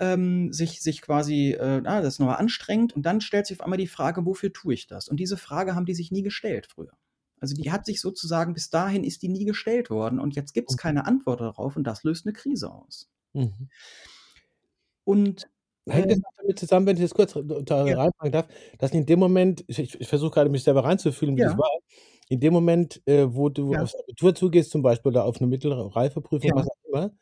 ähm, 0.00 0.52
sich, 0.52 0.82
sich 0.82 1.02
quasi, 1.02 1.52
äh, 1.52 1.82
ah, 1.84 2.00
das 2.00 2.14
ist 2.14 2.18
nochmal 2.18 2.38
anstrengend 2.38 2.94
und 2.94 3.06
dann 3.06 3.20
stellt 3.20 3.46
sich 3.46 3.58
auf 3.60 3.64
einmal 3.64 3.78
die 3.78 3.86
Frage, 3.86 4.26
wofür 4.26 4.52
tue 4.52 4.74
ich 4.74 4.86
das? 4.86 5.08
Und 5.08 5.18
diese 5.18 5.36
Frage 5.36 5.74
haben 5.74 5.86
die 5.86 5.94
sich 5.94 6.10
nie 6.10 6.22
gestellt 6.22 6.66
früher. 6.66 6.92
Also 7.44 7.54
die 7.54 7.70
hat 7.70 7.84
sich 7.84 8.00
sozusagen, 8.00 8.54
bis 8.54 8.70
dahin 8.70 9.04
ist 9.04 9.20
die 9.20 9.28
nie 9.28 9.44
gestellt 9.44 9.90
worden 9.90 10.18
und 10.18 10.34
jetzt 10.34 10.54
gibt 10.54 10.70
es 10.70 10.76
mhm. 10.76 10.80
keine 10.80 11.06
Antwort 11.06 11.42
darauf 11.42 11.76
und 11.76 11.84
das 11.84 12.02
löst 12.04 12.24
eine 12.24 12.32
Krise 12.32 12.72
aus. 12.72 13.10
Mhm. 13.34 13.68
Und 15.04 15.50
Hängt 15.86 16.10
das 16.10 16.16
ähm 16.16 16.22
damit 16.38 16.58
zusammen, 16.58 16.86
wenn 16.86 16.96
ich 16.96 17.02
das 17.02 17.12
kurz 17.12 17.34
da 17.34 17.86
ja. 17.86 17.98
reinfragen 17.98 18.32
darf, 18.32 18.48
dass 18.78 18.92
in 18.92 19.04
dem 19.04 19.18
Moment, 19.18 19.62
ich, 19.66 20.00
ich 20.00 20.08
versuche 20.08 20.30
gerade 20.30 20.48
mich 20.48 20.64
selber 20.64 20.84
reinzufühlen, 20.84 21.36
wie 21.36 21.42
ja. 21.42 21.48
das 21.48 21.58
war, 21.58 21.68
in 22.30 22.40
dem 22.40 22.54
Moment, 22.54 23.02
äh, 23.04 23.26
wo 23.28 23.50
du 23.50 23.74
ja. 23.74 23.82
aufs 23.82 23.94
Abitur 23.94 24.34
zugehst, 24.34 24.70
zum 24.70 24.80
Beispiel 24.80 25.10
oder 25.10 25.26
auf 25.26 25.36
eine 25.38 25.46
mittlere 25.46 25.94
Reifeprüfung, 25.94 26.48
ja. 26.48 26.56
was 26.56 26.68
auch 26.68 26.88
immer, 26.90 27.12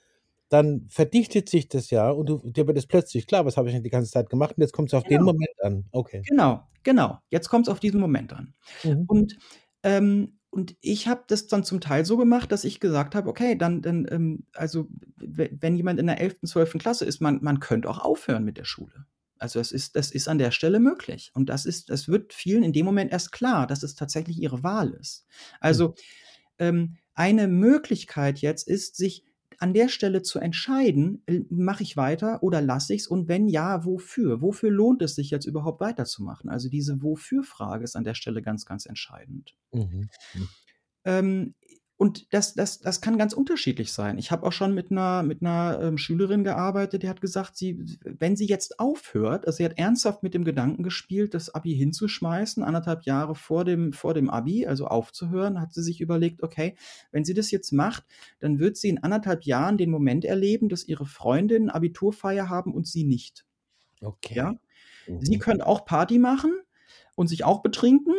dann 0.48 0.86
verdichtet 0.88 1.48
sich 1.48 1.68
das 1.68 1.90
ja 1.90 2.10
und 2.10 2.28
du, 2.28 2.38
dir 2.44 2.66
wird 2.66 2.76
es 2.76 2.86
plötzlich 2.86 3.26
klar, 3.26 3.44
was 3.46 3.56
habe 3.56 3.68
ich 3.68 3.74
denn 3.74 3.82
die 3.82 3.90
ganze 3.90 4.10
Zeit 4.10 4.28
gemacht 4.28 4.56
und 4.56 4.60
jetzt 4.60 4.72
kommt 4.72 4.90
es 4.90 4.94
auf 4.94 5.04
genau. 5.04 5.18
den 5.18 5.24
Moment 5.24 5.62
an. 5.62 5.84
Okay. 5.90 6.22
Genau, 6.28 6.60
genau. 6.82 7.18
Jetzt 7.30 7.48
kommt 7.48 7.66
es 7.66 7.72
auf 7.72 7.80
diesen 7.80 8.00
Moment 8.00 8.32
an. 8.32 8.54
Mhm. 8.84 9.04
Und 9.08 9.38
ähm, 9.82 10.38
und 10.50 10.76
ich 10.82 11.08
habe 11.08 11.24
das 11.28 11.46
dann 11.46 11.64
zum 11.64 11.80
Teil 11.80 12.04
so 12.04 12.18
gemacht, 12.18 12.52
dass 12.52 12.64
ich 12.64 12.78
gesagt 12.78 13.14
habe, 13.14 13.30
okay, 13.30 13.56
dann, 13.56 13.80
dann 13.80 14.06
ähm, 14.10 14.46
also 14.52 14.86
wenn 15.16 15.76
jemand 15.76 15.98
in 15.98 16.06
der 16.06 16.20
11., 16.20 16.40
12. 16.44 16.72
Klasse 16.78 17.06
ist, 17.06 17.22
man, 17.22 17.42
man 17.42 17.58
könnte 17.58 17.88
auch 17.88 17.98
aufhören 17.98 18.44
mit 18.44 18.58
der 18.58 18.66
Schule. 18.66 19.06
Also 19.38 19.58
das 19.58 19.72
ist, 19.72 19.96
das 19.96 20.10
ist 20.10 20.28
an 20.28 20.36
der 20.38 20.50
Stelle 20.50 20.78
möglich. 20.78 21.32
Und 21.34 21.48
das 21.48 21.64
ist, 21.64 21.88
das 21.88 22.06
wird 22.06 22.34
vielen 22.34 22.62
in 22.62 22.74
dem 22.74 22.84
Moment 22.84 23.10
erst 23.10 23.32
klar, 23.32 23.66
dass 23.66 23.82
es 23.82 23.94
tatsächlich 23.94 24.40
ihre 24.40 24.62
Wahl 24.62 24.90
ist. 24.90 25.26
Also 25.58 25.94
ähm, 26.58 26.98
eine 27.14 27.48
Möglichkeit 27.48 28.38
jetzt 28.40 28.68
ist, 28.68 28.96
sich 28.96 29.24
an 29.58 29.74
der 29.74 29.88
Stelle 29.88 30.22
zu 30.22 30.38
entscheiden, 30.38 31.22
äh, 31.26 31.40
mache 31.50 31.82
ich 31.82 31.96
weiter 31.96 32.42
oder 32.42 32.60
lasse 32.60 32.94
ich 32.94 33.02
es 33.02 33.06
und 33.06 33.28
wenn 33.28 33.48
ja, 33.48 33.84
wofür? 33.84 34.42
Wofür 34.42 34.70
lohnt 34.70 35.02
es 35.02 35.14
sich 35.14 35.30
jetzt 35.30 35.46
überhaupt 35.46 35.80
weiterzumachen? 35.80 36.50
Also 36.50 36.68
diese 36.68 37.02
Wofür-Frage 37.02 37.84
ist 37.84 37.96
an 37.96 38.04
der 38.04 38.14
Stelle 38.14 38.42
ganz, 38.42 38.66
ganz 38.66 38.86
entscheidend. 38.86 39.54
Mhm. 39.72 40.08
mhm. 40.34 40.48
Ähm, 41.04 41.54
und 42.02 42.34
das, 42.34 42.54
das, 42.54 42.80
das 42.80 43.00
kann 43.00 43.16
ganz 43.16 43.32
unterschiedlich 43.32 43.92
sein. 43.92 44.18
Ich 44.18 44.32
habe 44.32 44.44
auch 44.44 44.50
schon 44.50 44.74
mit 44.74 44.90
einer, 44.90 45.22
mit 45.22 45.40
einer 45.40 45.78
ähm, 45.80 45.98
Schülerin 45.98 46.42
gearbeitet, 46.42 47.04
die 47.04 47.08
hat 47.08 47.20
gesagt, 47.20 47.56
sie, 47.56 47.78
wenn 48.02 48.34
sie 48.34 48.48
jetzt 48.48 48.80
aufhört, 48.80 49.46
also 49.46 49.58
sie 49.58 49.64
hat 49.64 49.78
ernsthaft 49.78 50.24
mit 50.24 50.34
dem 50.34 50.42
Gedanken 50.42 50.82
gespielt, 50.82 51.32
das 51.32 51.54
Abi 51.54 51.76
hinzuschmeißen, 51.76 52.64
anderthalb 52.64 53.04
Jahre 53.04 53.36
vor 53.36 53.64
dem, 53.64 53.92
vor 53.92 54.14
dem 54.14 54.30
Abi, 54.30 54.66
also 54.66 54.88
aufzuhören, 54.88 55.60
hat 55.60 55.74
sie 55.74 55.82
sich 55.84 56.00
überlegt, 56.00 56.42
okay, 56.42 56.74
wenn 57.12 57.24
sie 57.24 57.34
das 57.34 57.52
jetzt 57.52 57.70
macht, 57.70 58.02
dann 58.40 58.58
wird 58.58 58.76
sie 58.76 58.88
in 58.88 59.00
anderthalb 59.04 59.44
Jahren 59.44 59.78
den 59.78 59.90
Moment 59.92 60.24
erleben, 60.24 60.68
dass 60.68 60.82
ihre 60.82 61.06
Freundinnen 61.06 61.70
Abiturfeier 61.70 62.48
haben 62.48 62.74
und 62.74 62.88
sie 62.88 63.04
nicht. 63.04 63.44
Okay. 64.00 64.34
Ja? 64.34 64.54
Mhm. 65.06 65.24
Sie 65.24 65.38
können 65.38 65.62
auch 65.62 65.84
Party 65.84 66.18
machen 66.18 66.52
und 67.14 67.28
sich 67.28 67.44
auch 67.44 67.62
betrinken, 67.62 68.14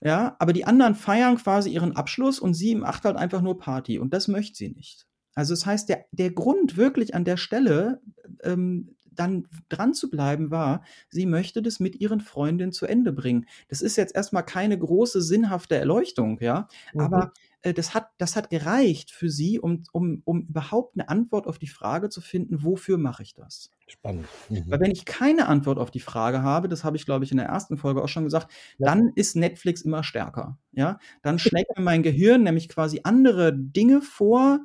ja, 0.00 0.36
aber 0.38 0.52
die 0.52 0.64
anderen 0.64 0.94
feiern 0.94 1.36
quasi 1.36 1.70
ihren 1.70 1.96
Abschluss 1.96 2.38
und 2.38 2.54
sie 2.54 2.74
macht 2.74 3.04
halt 3.04 3.16
einfach 3.16 3.42
nur 3.42 3.58
Party 3.58 3.98
und 3.98 4.12
das 4.12 4.28
möchte 4.28 4.56
sie 4.56 4.70
nicht. 4.70 5.06
Also 5.34 5.52
das 5.54 5.66
heißt, 5.66 5.88
der, 5.88 6.06
der 6.12 6.30
Grund 6.30 6.76
wirklich 6.76 7.14
an 7.14 7.24
der 7.24 7.36
Stelle, 7.36 8.00
ähm, 8.42 8.96
dann 9.16 9.48
dran 9.68 9.94
zu 9.94 10.10
bleiben 10.10 10.50
war, 10.50 10.82
sie 11.08 11.26
möchte 11.26 11.62
das 11.62 11.80
mit 11.80 12.00
ihren 12.00 12.20
Freundinnen 12.20 12.72
zu 12.72 12.86
Ende 12.86 13.12
bringen. 13.12 13.46
Das 13.68 13.80
ist 13.80 13.96
jetzt 13.96 14.14
erstmal 14.14 14.44
keine 14.44 14.78
große 14.78 15.22
sinnhafte 15.22 15.76
Erleuchtung, 15.76 16.38
ja, 16.40 16.68
mhm. 16.92 17.00
aber 17.00 17.32
äh, 17.62 17.74
das 17.74 17.94
hat, 17.94 18.10
das 18.18 18.36
hat 18.36 18.50
gereicht 18.50 19.10
für 19.10 19.30
sie, 19.30 19.58
um, 19.58 19.82
um, 19.92 20.22
um 20.24 20.42
überhaupt 20.42 20.96
eine 20.96 21.08
Antwort 21.08 21.46
auf 21.46 21.58
die 21.58 21.66
Frage 21.66 22.08
zu 22.08 22.20
finden, 22.20 22.62
wofür 22.62 22.98
mache 22.98 23.22
ich 23.22 23.34
das? 23.34 23.70
Spannend. 23.88 24.26
Mhm. 24.48 24.64
Weil 24.66 24.80
wenn 24.80 24.90
ich 24.90 25.04
keine 25.04 25.46
Antwort 25.46 25.78
auf 25.78 25.92
die 25.92 26.00
Frage 26.00 26.42
habe, 26.42 26.68
das 26.68 26.82
habe 26.82 26.96
ich, 26.96 27.06
glaube 27.06 27.24
ich, 27.24 27.30
in 27.30 27.36
der 27.36 27.46
ersten 27.46 27.76
Folge 27.76 28.02
auch 28.02 28.08
schon 28.08 28.24
gesagt, 28.24 28.50
ja. 28.78 28.86
dann 28.88 29.12
ist 29.14 29.36
Netflix 29.36 29.82
immer 29.82 30.02
stärker. 30.02 30.58
Ja, 30.72 30.98
dann 31.22 31.38
schlägt 31.38 31.76
mir 31.76 31.82
mein 31.82 32.02
Gehirn 32.02 32.42
nämlich 32.42 32.68
quasi 32.68 33.00
andere 33.04 33.56
Dinge 33.56 34.02
vor, 34.02 34.60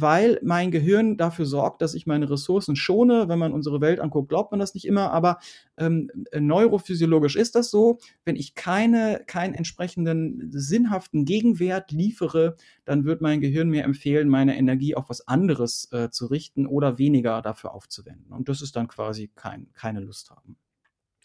weil 0.00 0.38
mein 0.42 0.70
Gehirn 0.70 1.16
dafür 1.16 1.46
sorgt, 1.46 1.82
dass 1.82 1.94
ich 1.94 2.06
meine 2.06 2.30
Ressourcen 2.30 2.76
schone. 2.76 3.28
Wenn 3.28 3.38
man 3.38 3.52
unsere 3.52 3.80
Welt 3.80 4.00
anguckt, 4.00 4.28
glaubt 4.28 4.50
man 4.50 4.60
das 4.60 4.74
nicht 4.74 4.86
immer, 4.86 5.10
aber 5.12 5.38
ähm, 5.76 6.10
äh, 6.30 6.40
neurophysiologisch 6.40 7.36
ist 7.36 7.54
das 7.54 7.70
so. 7.70 7.98
Wenn 8.24 8.36
ich 8.36 8.54
keine, 8.54 9.22
keinen 9.26 9.54
entsprechenden 9.54 10.50
sinnhaften 10.52 11.24
Gegenwert 11.24 11.90
liefere, 11.90 12.56
dann 12.84 13.04
wird 13.04 13.20
mein 13.20 13.40
Gehirn 13.40 13.68
mir 13.68 13.84
empfehlen, 13.84 14.28
meine 14.28 14.56
Energie 14.56 14.94
auf 14.94 15.08
was 15.08 15.26
anderes 15.26 15.90
äh, 15.92 16.10
zu 16.10 16.26
richten 16.26 16.66
oder 16.66 16.98
weniger 16.98 17.42
dafür 17.42 17.74
aufzuwenden. 17.74 18.32
Und 18.32 18.48
das 18.48 18.62
ist 18.62 18.76
dann 18.76 18.88
quasi 18.88 19.30
kein, 19.34 19.68
keine 19.74 20.00
Lust 20.00 20.30
haben. 20.30 20.56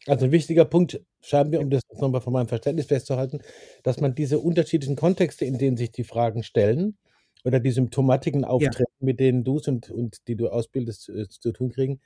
Also 0.05 0.25
ein 0.25 0.31
wichtiger 0.31 0.65
Punkt, 0.65 1.01
schreiben 1.21 1.51
wir, 1.51 1.61
um 1.61 1.69
das 1.69 1.81
nochmal 1.93 2.19
von 2.19 2.33
meinem 2.33 2.47
Verständnis 2.47 2.87
festzuhalten, 2.87 3.39
dass 3.83 4.01
man 4.01 4.15
diese 4.15 4.39
unterschiedlichen 4.39 4.97
Kontexte, 4.97 5.45
in 5.45 5.57
denen 5.57 5.77
sich 5.77 5.91
die 5.91 6.03
Fragen 6.03 6.43
stellen, 6.43 6.97
oder 7.43 7.59
die 7.59 7.71
Symptomatiken 7.71 8.45
auftreten, 8.45 8.91
ja. 8.99 9.05
mit 9.05 9.19
denen 9.19 9.43
du 9.43 9.59
und, 9.65 9.89
und 9.89 10.27
die 10.27 10.35
du 10.35 10.49
ausbildest, 10.49 11.09
äh, 11.09 11.27
zu 11.27 11.51
tun 11.51 11.69
kriegen, 11.69 11.99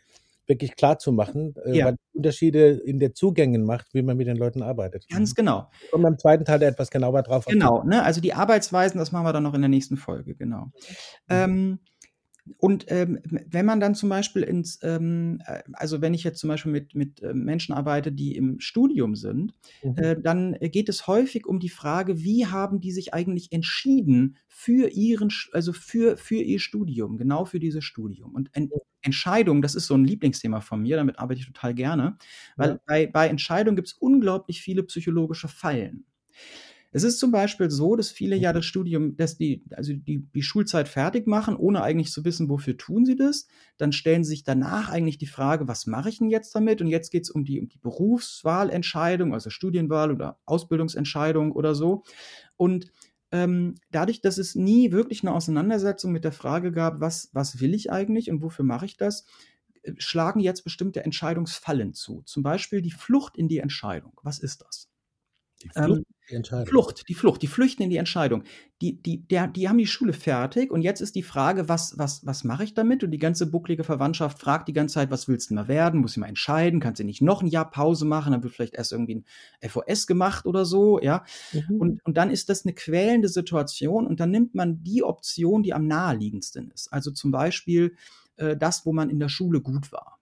wirklich 0.47 0.75
klar 0.75 0.97
zu 0.97 1.11
machen, 1.11 1.55
äh, 1.65 1.77
ja. 1.77 1.85
weil 1.85 1.95
Unterschiede 2.13 2.69
in 2.69 2.99
der 2.99 3.13
Zugängen 3.13 3.63
macht, 3.63 3.93
wie 3.93 4.01
man 4.01 4.17
mit 4.17 4.27
den 4.27 4.37
Leuten 4.37 4.63
arbeitet. 4.63 5.05
Ganz 5.09 5.35
genau. 5.35 5.69
Und 5.91 6.01
beim 6.01 6.17
zweiten 6.17 6.45
Teil 6.45 6.61
etwas 6.63 6.89
genauer 6.89 7.21
drauf. 7.23 7.45
Genau, 7.45 7.83
ne? 7.83 8.03
also 8.03 8.21
die 8.21 8.33
Arbeitsweisen, 8.33 8.97
das 8.97 9.11
machen 9.11 9.25
wir 9.25 9.33
dann 9.33 9.43
noch 9.43 9.53
in 9.53 9.61
der 9.61 9.69
nächsten 9.69 9.97
Folge, 9.97 10.35
genau. 10.35 10.65
Mhm. 10.65 10.71
Ähm, 11.29 11.79
und 12.57 12.85
ähm, 12.89 13.19
wenn 13.23 13.65
man 13.65 13.79
dann 13.79 13.95
zum 13.95 14.09
Beispiel 14.09 14.43
ins, 14.43 14.79
ähm, 14.83 15.41
äh, 15.45 15.63
also 15.73 16.01
wenn 16.01 16.13
ich 16.13 16.23
jetzt 16.23 16.39
zum 16.39 16.47
Beispiel 16.47 16.71
mit, 16.71 16.95
mit 16.95 17.21
äh, 17.21 17.33
Menschen 17.33 17.73
arbeite, 17.73 18.11
die 18.11 18.35
im 18.35 18.59
Studium 18.59 19.15
sind, 19.15 19.53
mhm. 19.83 19.97
äh, 19.97 20.21
dann 20.21 20.53
geht 20.59 20.89
es 20.89 21.07
häufig 21.07 21.45
um 21.45 21.59
die 21.59 21.69
Frage, 21.69 22.23
wie 22.23 22.45
haben 22.45 22.79
die 22.79 22.91
sich 22.91 23.13
eigentlich 23.13 23.51
entschieden 23.51 24.37
für 24.47 24.89
ihren, 24.89 25.29
also 25.51 25.73
für, 25.73 26.17
für 26.17 26.41
ihr 26.41 26.59
Studium, 26.59 27.17
genau 27.17 27.45
für 27.45 27.59
dieses 27.59 27.83
Studium. 27.83 28.33
Und 28.33 28.49
en 28.53 28.69
Entscheidung, 29.01 29.61
das 29.61 29.75
ist 29.75 29.87
so 29.87 29.93
ein 29.93 30.03
Lieblingsthema 30.03 30.59
von 30.59 30.81
mir, 30.81 30.97
damit 30.97 31.19
arbeite 31.19 31.39
ich 31.39 31.45
total 31.45 31.73
gerne, 31.73 32.17
weil 32.57 32.71
ja. 32.71 32.79
bei, 32.85 33.07
bei 33.07 33.27
Entscheidungen 33.27 33.75
gibt 33.75 33.89
es 33.89 33.93
unglaublich 33.93 34.61
viele 34.61 34.83
psychologische 34.83 35.47
Fallen. 35.47 36.05
Es 36.97 37.03
ist 37.03 37.19
zum 37.19 37.29
Beispiel 37.29 37.69
so, 37.69 37.95
dass 37.95 38.09
viele 38.09 38.35
ja 38.35 38.51
das 38.53 38.65
Studium, 38.65 39.15
dass 39.17 39.37
die, 39.37 39.63
also 39.69 39.93
die, 39.93 40.25
die 40.33 40.41
Schulzeit 40.41 40.87
fertig 40.87 41.27
machen, 41.27 41.55
ohne 41.55 41.83
eigentlich 41.83 42.11
zu 42.11 42.25
wissen, 42.25 42.49
wofür 42.49 42.75
tun 42.75 43.05
sie 43.05 43.15
das. 43.15 43.45
Dann 43.77 43.91
stellen 43.91 44.23
sie 44.23 44.31
sich 44.31 44.43
danach 44.43 44.89
eigentlich 44.89 45.19
die 45.19 45.27
Frage, 45.27 45.67
was 45.67 45.85
mache 45.85 46.09
ich 46.09 46.17
denn 46.17 46.31
jetzt 46.31 46.55
damit? 46.55 46.81
Und 46.81 46.87
jetzt 46.87 47.11
geht 47.11 47.21
es 47.21 47.29
um 47.29 47.45
die, 47.45 47.59
um 47.59 47.69
die 47.69 47.77
Berufswahlentscheidung, 47.77 49.35
also 49.35 49.51
Studienwahl 49.51 50.11
oder 50.11 50.39
Ausbildungsentscheidung 50.47 51.51
oder 51.51 51.75
so. 51.75 52.01
Und 52.55 52.91
ähm, 53.31 53.75
dadurch, 53.91 54.21
dass 54.21 54.39
es 54.39 54.55
nie 54.55 54.91
wirklich 54.91 55.21
eine 55.21 55.35
Auseinandersetzung 55.35 56.11
mit 56.11 56.23
der 56.23 56.31
Frage 56.31 56.71
gab, 56.71 56.99
was, 56.99 57.29
was 57.31 57.61
will 57.61 57.75
ich 57.75 57.91
eigentlich 57.91 58.31
und 58.31 58.41
wofür 58.41 58.65
mache 58.65 58.87
ich 58.87 58.97
das, 58.97 59.23
äh, 59.83 59.93
schlagen 59.99 60.39
jetzt 60.39 60.63
bestimmte 60.63 61.03
Entscheidungsfallen 61.03 61.93
zu. 61.93 62.23
Zum 62.25 62.41
Beispiel 62.41 62.81
die 62.81 62.89
Flucht 62.89 63.37
in 63.37 63.47
die 63.47 63.59
Entscheidung. 63.59 64.13
Was 64.23 64.39
ist 64.39 64.63
das? 64.63 64.89
Die 65.63 65.69
Flucht, 65.69 65.99
ähm, 65.99 66.05
die 66.29 66.65
Flucht, 66.65 67.03
die 67.09 67.13
Flucht, 67.15 67.41
die 67.41 67.47
flüchten 67.47 67.83
in 67.83 67.89
die 67.89 67.97
Entscheidung. 67.97 68.43
Die, 68.81 69.01
die, 69.01 69.27
der, 69.27 69.47
die 69.47 69.67
haben 69.67 69.79
die 69.79 69.87
Schule 69.87 70.13
fertig 70.13 70.71
und 70.71 70.81
jetzt 70.81 71.01
ist 71.01 71.15
die 71.15 71.23
Frage, 71.23 71.67
was, 71.67 71.97
was, 71.97 72.25
was 72.25 72.43
mache 72.43 72.63
ich 72.63 72.75
damit? 72.75 73.03
Und 73.03 73.09
die 73.11 73.17
ganze 73.17 73.49
bucklige 73.49 73.83
Verwandtschaft 73.83 74.39
fragt 74.39 74.67
die 74.67 74.73
ganze 74.73 74.95
Zeit, 74.95 75.09
was 75.09 75.27
willst 75.27 75.49
du 75.49 75.55
mal 75.55 75.67
werden? 75.67 76.01
Muss 76.01 76.11
ich 76.11 76.17
mal 76.17 76.27
entscheiden? 76.27 76.79
Kannst 76.79 76.99
du 76.99 77.05
nicht 77.05 77.21
noch 77.21 77.41
ein 77.41 77.47
Jahr 77.47 77.71
Pause 77.71 78.05
machen? 78.05 78.33
Dann 78.33 78.43
wird 78.43 78.53
vielleicht 78.53 78.75
erst 78.75 78.91
irgendwie 78.91 79.23
ein 79.61 79.69
FOS 79.69 80.05
gemacht 80.05 80.45
oder 80.45 80.65
so, 80.65 81.01
ja. 81.01 81.23
Mhm. 81.53 81.81
Und, 81.81 82.05
und 82.05 82.17
dann 82.17 82.29
ist 82.29 82.49
das 82.49 82.65
eine 82.65 82.73
quälende 82.73 83.29
Situation 83.29 84.05
und 84.05 84.19
dann 84.19 84.29
nimmt 84.29 84.53
man 84.53 84.83
die 84.83 85.01
Option, 85.01 85.63
die 85.63 85.73
am 85.73 85.87
naheliegendsten 85.87 86.69
ist. 86.71 86.93
Also 86.93 87.09
zum 87.11 87.31
Beispiel 87.31 87.95
äh, 88.35 88.55
das, 88.55 88.85
wo 88.85 88.93
man 88.93 89.09
in 89.09 89.19
der 89.19 89.29
Schule 89.29 89.61
gut 89.61 89.91
war. 89.91 90.19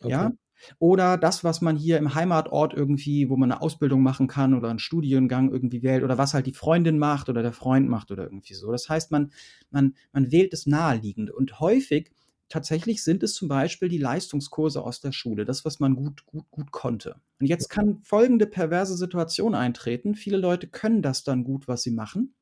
Okay. 0.00 0.10
Ja, 0.10 0.32
oder 0.78 1.16
das, 1.16 1.44
was 1.44 1.60
man 1.60 1.76
hier 1.76 1.98
im 1.98 2.14
Heimatort 2.14 2.74
irgendwie, 2.74 3.28
wo 3.28 3.36
man 3.36 3.52
eine 3.52 3.62
Ausbildung 3.62 4.02
machen 4.02 4.26
kann 4.26 4.54
oder 4.54 4.70
einen 4.70 4.78
Studiengang 4.78 5.50
irgendwie 5.50 5.82
wählt 5.82 6.02
oder 6.04 6.18
was 6.18 6.34
halt 6.34 6.46
die 6.46 6.54
Freundin 6.54 6.98
macht 6.98 7.28
oder 7.28 7.42
der 7.42 7.52
Freund 7.52 7.88
macht 7.88 8.10
oder 8.10 8.24
irgendwie 8.24 8.54
so. 8.54 8.70
Das 8.70 8.88
heißt, 8.88 9.10
man, 9.10 9.32
man, 9.70 9.94
man 10.12 10.30
wählt 10.32 10.52
das 10.52 10.66
Naheliegende. 10.66 11.32
Und 11.32 11.60
häufig 11.60 12.10
tatsächlich 12.48 13.02
sind 13.02 13.22
es 13.22 13.34
zum 13.34 13.48
Beispiel 13.48 13.88
die 13.88 13.98
Leistungskurse 13.98 14.82
aus 14.82 15.00
der 15.00 15.12
Schule, 15.12 15.44
das, 15.44 15.64
was 15.64 15.80
man 15.80 15.96
gut, 15.96 16.26
gut, 16.26 16.44
gut 16.50 16.70
konnte. 16.70 17.16
Und 17.40 17.46
jetzt 17.46 17.68
kann 17.68 18.00
folgende 18.02 18.46
perverse 18.46 18.96
Situation 18.96 19.54
eintreten. 19.54 20.14
Viele 20.14 20.36
Leute 20.36 20.66
können 20.68 21.02
das 21.02 21.24
dann 21.24 21.44
gut, 21.44 21.66
was 21.66 21.82
sie 21.82 21.90
machen, 21.92 22.34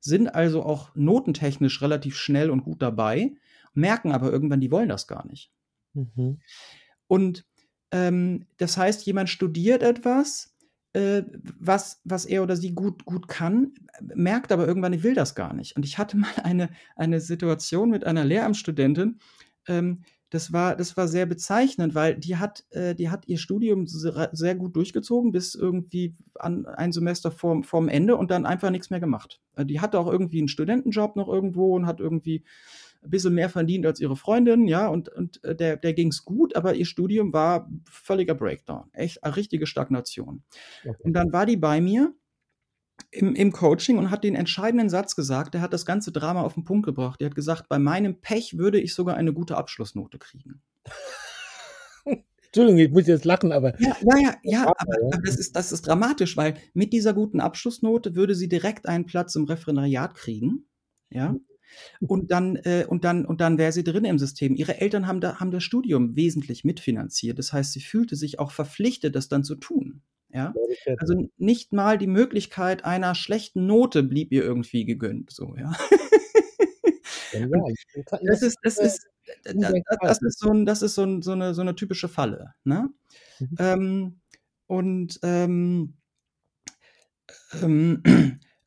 sind 0.00 0.34
also 0.34 0.64
auch 0.64 0.94
notentechnisch 0.94 1.80
relativ 1.80 2.16
schnell 2.16 2.50
und 2.50 2.64
gut 2.64 2.82
dabei, 2.82 3.34
merken 3.74 4.12
aber 4.12 4.32
irgendwann, 4.32 4.60
die 4.60 4.72
wollen 4.72 4.88
das 4.88 5.06
gar 5.06 5.26
nicht. 5.26 5.52
Mhm. 5.94 6.40
Und 7.12 7.44
ähm, 7.90 8.46
das 8.56 8.78
heißt, 8.78 9.04
jemand 9.04 9.28
studiert 9.28 9.82
etwas, 9.82 10.56
äh, 10.94 11.24
was, 11.60 12.00
was 12.04 12.24
er 12.24 12.42
oder 12.42 12.56
sie 12.56 12.74
gut, 12.74 13.04
gut 13.04 13.28
kann, 13.28 13.74
merkt 14.00 14.50
aber 14.50 14.66
irgendwann, 14.66 14.94
ich 14.94 15.02
will 15.02 15.12
das 15.12 15.34
gar 15.34 15.52
nicht. 15.52 15.76
Und 15.76 15.84
ich 15.84 15.98
hatte 15.98 16.16
mal 16.16 16.30
eine, 16.42 16.70
eine 16.96 17.20
Situation 17.20 17.90
mit 17.90 18.06
einer 18.06 18.24
Lehramtsstudentin, 18.24 19.18
ähm, 19.68 20.04
das 20.30 20.54
war, 20.54 20.74
das 20.74 20.96
war 20.96 21.06
sehr 21.06 21.26
bezeichnend, 21.26 21.94
weil 21.94 22.14
die 22.14 22.38
hat, 22.38 22.64
äh, 22.70 22.94
die 22.94 23.10
hat 23.10 23.28
ihr 23.28 23.36
Studium 23.36 23.86
sehr, 23.86 24.54
gut 24.54 24.74
durchgezogen, 24.74 25.32
bis 25.32 25.54
irgendwie 25.54 26.14
an 26.36 26.64
ein 26.64 26.92
Semester 26.92 27.30
vorm, 27.30 27.62
vorm 27.62 27.90
Ende 27.90 28.16
und 28.16 28.30
dann 28.30 28.46
einfach 28.46 28.70
nichts 28.70 28.88
mehr 28.88 29.00
gemacht. 29.00 29.42
Äh, 29.56 29.66
die 29.66 29.82
hatte 29.82 29.98
auch 30.00 30.10
irgendwie 30.10 30.38
einen 30.38 30.48
Studentenjob 30.48 31.16
noch 31.16 31.28
irgendwo 31.28 31.76
und 31.76 31.84
hat 31.84 32.00
irgendwie 32.00 32.42
ein 33.02 33.10
bisschen 33.10 33.34
mehr 33.34 33.48
verdient 33.48 33.84
als 33.86 34.00
ihre 34.00 34.16
Freundin, 34.16 34.68
ja, 34.68 34.86
und, 34.88 35.08
und 35.08 35.42
äh, 35.44 35.54
der, 35.54 35.76
der 35.76 35.92
ging 35.92 36.08
es 36.08 36.24
gut, 36.24 36.54
aber 36.56 36.74
ihr 36.74 36.86
Studium 36.86 37.32
war 37.32 37.68
völliger 37.88 38.34
Breakdown, 38.34 38.88
echt 38.92 39.24
eine 39.24 39.36
richtige 39.36 39.66
Stagnation. 39.66 40.42
Okay. 40.84 40.96
Und 41.02 41.12
dann 41.14 41.32
war 41.32 41.46
die 41.46 41.56
bei 41.56 41.80
mir 41.80 42.14
im, 43.10 43.34
im 43.34 43.52
Coaching 43.52 43.98
und 43.98 44.10
hat 44.10 44.24
den 44.24 44.34
entscheidenden 44.34 44.88
Satz 44.88 45.16
gesagt, 45.16 45.54
der 45.54 45.60
hat 45.60 45.72
das 45.72 45.86
ganze 45.86 46.12
Drama 46.12 46.42
auf 46.42 46.54
den 46.54 46.64
Punkt 46.64 46.86
gebracht. 46.86 47.20
Der 47.20 47.26
hat 47.26 47.34
gesagt, 47.34 47.68
bei 47.68 47.78
meinem 47.78 48.20
Pech 48.20 48.56
würde 48.56 48.80
ich 48.80 48.94
sogar 48.94 49.16
eine 49.16 49.32
gute 49.32 49.56
Abschlussnote 49.56 50.18
kriegen. 50.18 50.62
Entschuldigung, 52.46 52.80
ich 52.80 52.90
muss 52.90 53.06
jetzt 53.06 53.24
lachen, 53.24 53.50
aber. 53.50 53.80
Ja, 53.80 53.96
ja, 54.02 54.18
ja, 54.18 54.34
ja 54.42 54.62
aber, 54.62 54.74
aber, 54.78 55.22
das, 55.24 55.36
ist, 55.36 55.56
das 55.56 55.72
ist 55.72 55.86
dramatisch, 55.86 56.36
weil 56.36 56.54
mit 56.74 56.92
dieser 56.92 57.14
guten 57.14 57.40
Abschlussnote 57.40 58.14
würde 58.14 58.34
sie 58.34 58.48
direkt 58.48 58.86
einen 58.86 59.06
Platz 59.06 59.34
im 59.36 59.44
Referendariat 59.44 60.14
kriegen. 60.14 60.66
Ja. 61.10 61.34
Und 62.00 62.30
dann, 62.30 62.56
äh, 62.56 62.84
und 62.88 63.04
dann, 63.04 63.24
und 63.24 63.40
dann 63.40 63.58
wäre 63.58 63.72
sie 63.72 63.84
drin 63.84 64.04
im 64.04 64.18
System. 64.18 64.54
Ihre 64.54 64.80
Eltern 64.80 65.06
haben, 65.06 65.20
da, 65.20 65.40
haben 65.40 65.50
das 65.50 65.62
Studium 65.62 66.16
wesentlich 66.16 66.64
mitfinanziert. 66.64 67.38
Das 67.38 67.52
heißt, 67.52 67.72
sie 67.72 67.80
fühlte 67.80 68.16
sich 68.16 68.38
auch 68.38 68.50
verpflichtet, 68.50 69.14
das 69.14 69.28
dann 69.28 69.44
zu 69.44 69.54
tun. 69.56 70.02
Ja? 70.32 70.54
Also 70.98 71.28
nicht 71.36 71.72
mal 71.72 71.98
die 71.98 72.06
Möglichkeit 72.06 72.84
einer 72.84 73.14
schlechten 73.14 73.66
Note 73.66 74.02
blieb 74.02 74.32
ihr 74.32 74.42
irgendwie 74.42 74.84
gegönnt. 74.84 75.30
So, 75.30 75.54
ja. 75.56 75.72
das 77.32 78.42
ist, 78.42 78.58
das 78.62 78.78
ist, 78.78 79.06
das, 79.44 79.72
das 80.00 80.22
ist 80.22 80.38
so, 80.38 80.50
ein, 80.50 80.66
das 80.66 80.82
ist 80.82 80.94
so, 80.94 81.04
ein, 81.04 81.22
so, 81.22 81.32
eine, 81.32 81.54
so 81.54 81.60
eine 81.60 81.74
typische 81.74 82.08
Falle. 82.08 82.54
Ne? 82.64 82.88
Mhm. 83.38 83.56
Ähm, 83.58 84.20
und 84.66 85.20
ähm, 85.22 85.94
ähm, 87.62 88.02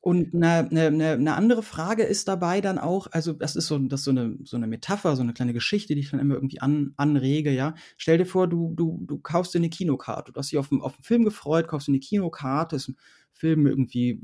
und 0.05 0.35
eine, 0.35 0.69
eine, 0.69 1.13
eine 1.13 1.33
andere 1.33 1.63
Frage 1.63 2.03
ist 2.03 2.27
dabei 2.27 2.61
dann 2.61 2.77
auch, 2.77 3.07
also 3.11 3.33
das 3.33 3.55
ist 3.55 3.65
so, 3.65 3.79
das 3.79 4.01
ist 4.01 4.05
so, 4.05 4.11
eine, 4.11 4.37
so 4.43 4.55
eine 4.55 4.67
Metapher, 4.67 5.15
so 5.15 5.23
eine 5.23 5.33
kleine 5.33 5.51
Geschichte, 5.51 5.95
die 5.95 6.01
ich 6.01 6.11
dann 6.11 6.19
immer 6.19 6.35
irgendwie 6.35 6.61
an, 6.61 6.93
anrege, 6.95 7.49
ja. 7.49 7.73
Stell 7.97 8.19
dir 8.19 8.27
vor, 8.27 8.47
du, 8.47 8.71
du, 8.75 9.03
du 9.07 9.17
kaufst 9.17 9.55
dir 9.55 9.57
eine 9.57 9.71
Kinokarte, 9.71 10.31
du 10.31 10.37
hast 10.39 10.51
dich 10.51 10.59
auf, 10.59 10.71
auf 10.71 10.93
einen 10.93 11.03
Film 11.03 11.25
gefreut, 11.25 11.67
kaufst 11.67 11.87
dir 11.87 11.91
eine 11.93 12.01
Kinokarte, 12.01 12.75
ist 12.75 12.89
ein 12.89 12.97
Film 13.33 13.65
irgendwie 13.65 14.21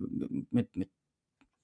mit, 0.51 0.75
mit 0.75 0.91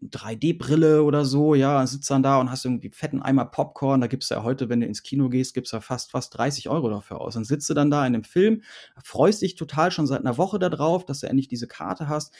3D-Brille 0.03 1.01
oder 1.01 1.25
so, 1.25 1.55
ja, 1.55 1.85
sitzt 1.87 2.09
dann 2.11 2.21
da 2.21 2.39
und 2.39 2.51
hast 2.51 2.65
irgendwie 2.65 2.91
fetten 2.91 3.21
Eimer 3.21 3.45
Popcorn. 3.45 3.99
Da 3.99 4.07
gibt's 4.07 4.29
ja 4.29 4.43
heute, 4.43 4.69
wenn 4.69 4.79
du 4.79 4.85
ins 4.85 5.01
Kino 5.01 5.27
gehst, 5.27 5.55
gibt's 5.55 5.71
ja 5.71 5.81
fast, 5.81 6.11
fast 6.11 6.37
30 6.37 6.69
Euro 6.69 6.89
dafür 6.89 7.19
aus. 7.19 7.33
Dann 7.33 7.43
sitzt 7.43 7.67
du 7.69 7.73
dann 7.73 7.89
da 7.89 8.05
in 8.05 8.13
dem 8.13 8.23
Film, 8.23 8.61
freust 9.03 9.41
dich 9.41 9.55
total 9.55 9.91
schon 9.91 10.05
seit 10.05 10.19
einer 10.19 10.37
Woche 10.37 10.59
darauf, 10.59 11.03
dass 11.03 11.21
du 11.21 11.27
endlich 11.27 11.47
diese 11.47 11.67
Karte 11.67 12.07
hast. 12.07 12.31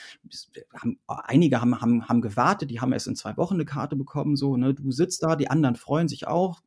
Einige 1.08 1.60
haben, 1.60 1.82
haben, 1.82 2.08
haben 2.08 2.22
gewartet, 2.22 2.70
die 2.70 2.80
haben 2.80 2.94
erst 2.94 3.08
in 3.08 3.16
zwei 3.16 3.36
Wochen 3.38 3.56
eine 3.56 3.66
Karte 3.66 3.96
bekommen, 3.96 4.36
so, 4.36 4.56
ne. 4.56 4.76
Du 4.76 4.92
sitzt 4.92 5.24
da, 5.24 5.36
die 5.36 5.50
anderen 5.50 5.76
freuen 5.76 6.08
sich 6.08 6.28
auch. 6.28 6.62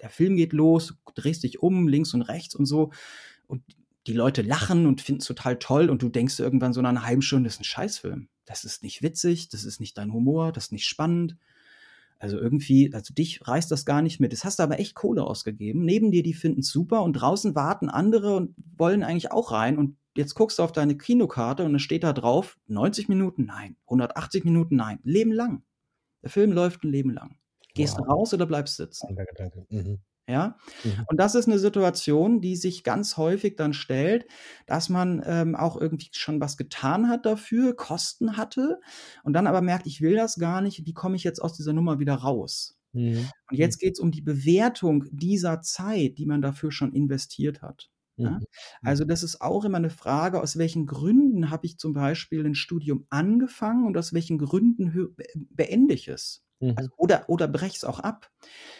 Der 0.00 0.10
Film 0.10 0.36
geht 0.36 0.52
los, 0.52 0.94
du 1.06 1.12
drehst 1.14 1.42
dich 1.42 1.60
um, 1.60 1.88
links 1.88 2.14
und 2.14 2.22
rechts 2.22 2.54
und 2.54 2.66
so. 2.66 2.92
Und 3.48 3.62
die 4.06 4.12
Leute 4.12 4.42
lachen 4.42 4.86
und 4.86 5.00
finden 5.00 5.20
es 5.20 5.26
total 5.26 5.58
toll 5.58 5.90
und 5.90 6.02
du 6.02 6.08
denkst 6.08 6.38
irgendwann 6.38 6.72
so 6.72 6.80
nach 6.82 6.90
einer 6.90 7.04
halben 7.04 7.22
Stunde, 7.22 7.48
das 7.48 7.54
ist 7.54 7.62
ein 7.62 7.64
Scheißfilm. 7.64 8.28
Das 8.46 8.64
ist 8.64 8.82
nicht 8.82 9.02
witzig, 9.02 9.48
das 9.50 9.64
ist 9.64 9.80
nicht 9.80 9.98
dein 9.98 10.12
Humor, 10.12 10.52
das 10.52 10.66
ist 10.66 10.72
nicht 10.72 10.86
spannend. 10.86 11.36
Also 12.18 12.38
irgendwie, 12.38 12.94
also 12.94 13.12
dich 13.12 13.46
reißt 13.46 13.70
das 13.70 13.84
gar 13.84 14.00
nicht 14.00 14.20
mit. 14.20 14.32
Das 14.32 14.44
hast 14.44 14.58
du 14.58 14.62
aber 14.62 14.80
echt 14.80 14.94
Kohle 14.94 15.24
ausgegeben. 15.24 15.84
Neben 15.84 16.10
dir, 16.10 16.22
die 16.22 16.32
finden 16.32 16.60
es 16.60 16.70
super 16.70 17.02
und 17.02 17.12
draußen 17.12 17.54
warten 17.54 17.90
andere 17.90 18.36
und 18.36 18.54
wollen 18.76 19.02
eigentlich 19.02 19.32
auch 19.32 19.52
rein. 19.52 19.76
Und 19.76 19.98
jetzt 20.16 20.34
guckst 20.34 20.58
du 20.58 20.62
auf 20.62 20.72
deine 20.72 20.96
Kinokarte 20.96 21.64
und 21.64 21.74
es 21.74 21.82
steht 21.82 22.04
da 22.04 22.14
drauf, 22.14 22.58
90 22.68 23.08
Minuten, 23.08 23.44
nein. 23.44 23.76
180 23.84 24.44
Minuten, 24.44 24.76
nein. 24.76 24.98
Leben 25.02 25.32
lang. 25.32 25.62
Der 26.22 26.30
Film 26.30 26.52
läuft 26.52 26.84
ein 26.84 26.90
Leben 26.90 27.10
lang. 27.10 27.36
Gehst 27.74 27.98
wow. 27.98 28.06
du 28.06 28.12
raus 28.12 28.34
oder 28.34 28.46
bleibst 28.46 28.76
sitzen? 28.76 29.14
Danke, 29.14 29.34
danke. 29.36 29.66
Mhm. 29.68 29.98
Ja, 30.28 30.56
mhm. 30.82 31.04
und 31.06 31.20
das 31.20 31.36
ist 31.36 31.46
eine 31.46 31.60
Situation, 31.60 32.40
die 32.40 32.56
sich 32.56 32.82
ganz 32.82 33.16
häufig 33.16 33.54
dann 33.54 33.72
stellt, 33.72 34.26
dass 34.66 34.88
man 34.88 35.22
ähm, 35.24 35.54
auch 35.54 35.80
irgendwie 35.80 36.08
schon 36.12 36.40
was 36.40 36.56
getan 36.56 37.08
hat 37.08 37.26
dafür, 37.26 37.76
Kosten 37.76 38.36
hatte 38.36 38.80
und 39.22 39.34
dann 39.34 39.46
aber 39.46 39.60
merkt, 39.60 39.86
ich 39.86 40.00
will 40.00 40.16
das 40.16 40.34
gar 40.36 40.62
nicht, 40.62 40.84
wie 40.84 40.94
komme 40.94 41.14
ich 41.14 41.22
jetzt 41.22 41.40
aus 41.40 41.52
dieser 41.52 41.72
Nummer 41.72 42.00
wieder 42.00 42.14
raus? 42.14 42.76
Mhm. 42.92 43.30
Und 43.50 43.56
jetzt 43.56 43.78
geht 43.78 43.94
es 43.94 44.00
um 44.00 44.10
die 44.10 44.22
Bewertung 44.22 45.04
dieser 45.12 45.60
Zeit, 45.60 46.18
die 46.18 46.26
man 46.26 46.42
dafür 46.42 46.72
schon 46.72 46.92
investiert 46.92 47.62
hat. 47.62 47.88
Ja? 48.16 48.30
Mhm. 48.30 48.44
Also 48.82 49.04
das 49.04 49.22
ist 49.22 49.40
auch 49.40 49.64
immer 49.64 49.78
eine 49.78 49.90
Frage, 49.90 50.40
aus 50.40 50.56
welchen 50.56 50.86
Gründen 50.86 51.50
habe 51.50 51.66
ich 51.66 51.78
zum 51.78 51.92
Beispiel 51.92 52.44
ein 52.44 52.54
Studium 52.54 53.06
angefangen 53.10 53.86
und 53.86 53.96
aus 53.96 54.12
welchen 54.12 54.38
Gründen 54.38 55.14
beende 55.50 55.94
ich 55.94 56.08
es? 56.08 56.45
Also 56.60 56.72
mhm. 56.72 56.78
Also, 56.78 56.90
oder, 56.96 57.28
oder 57.28 57.48
brech 57.48 57.76
es 57.76 57.84
auch 57.84 58.00
ab. 58.00 58.30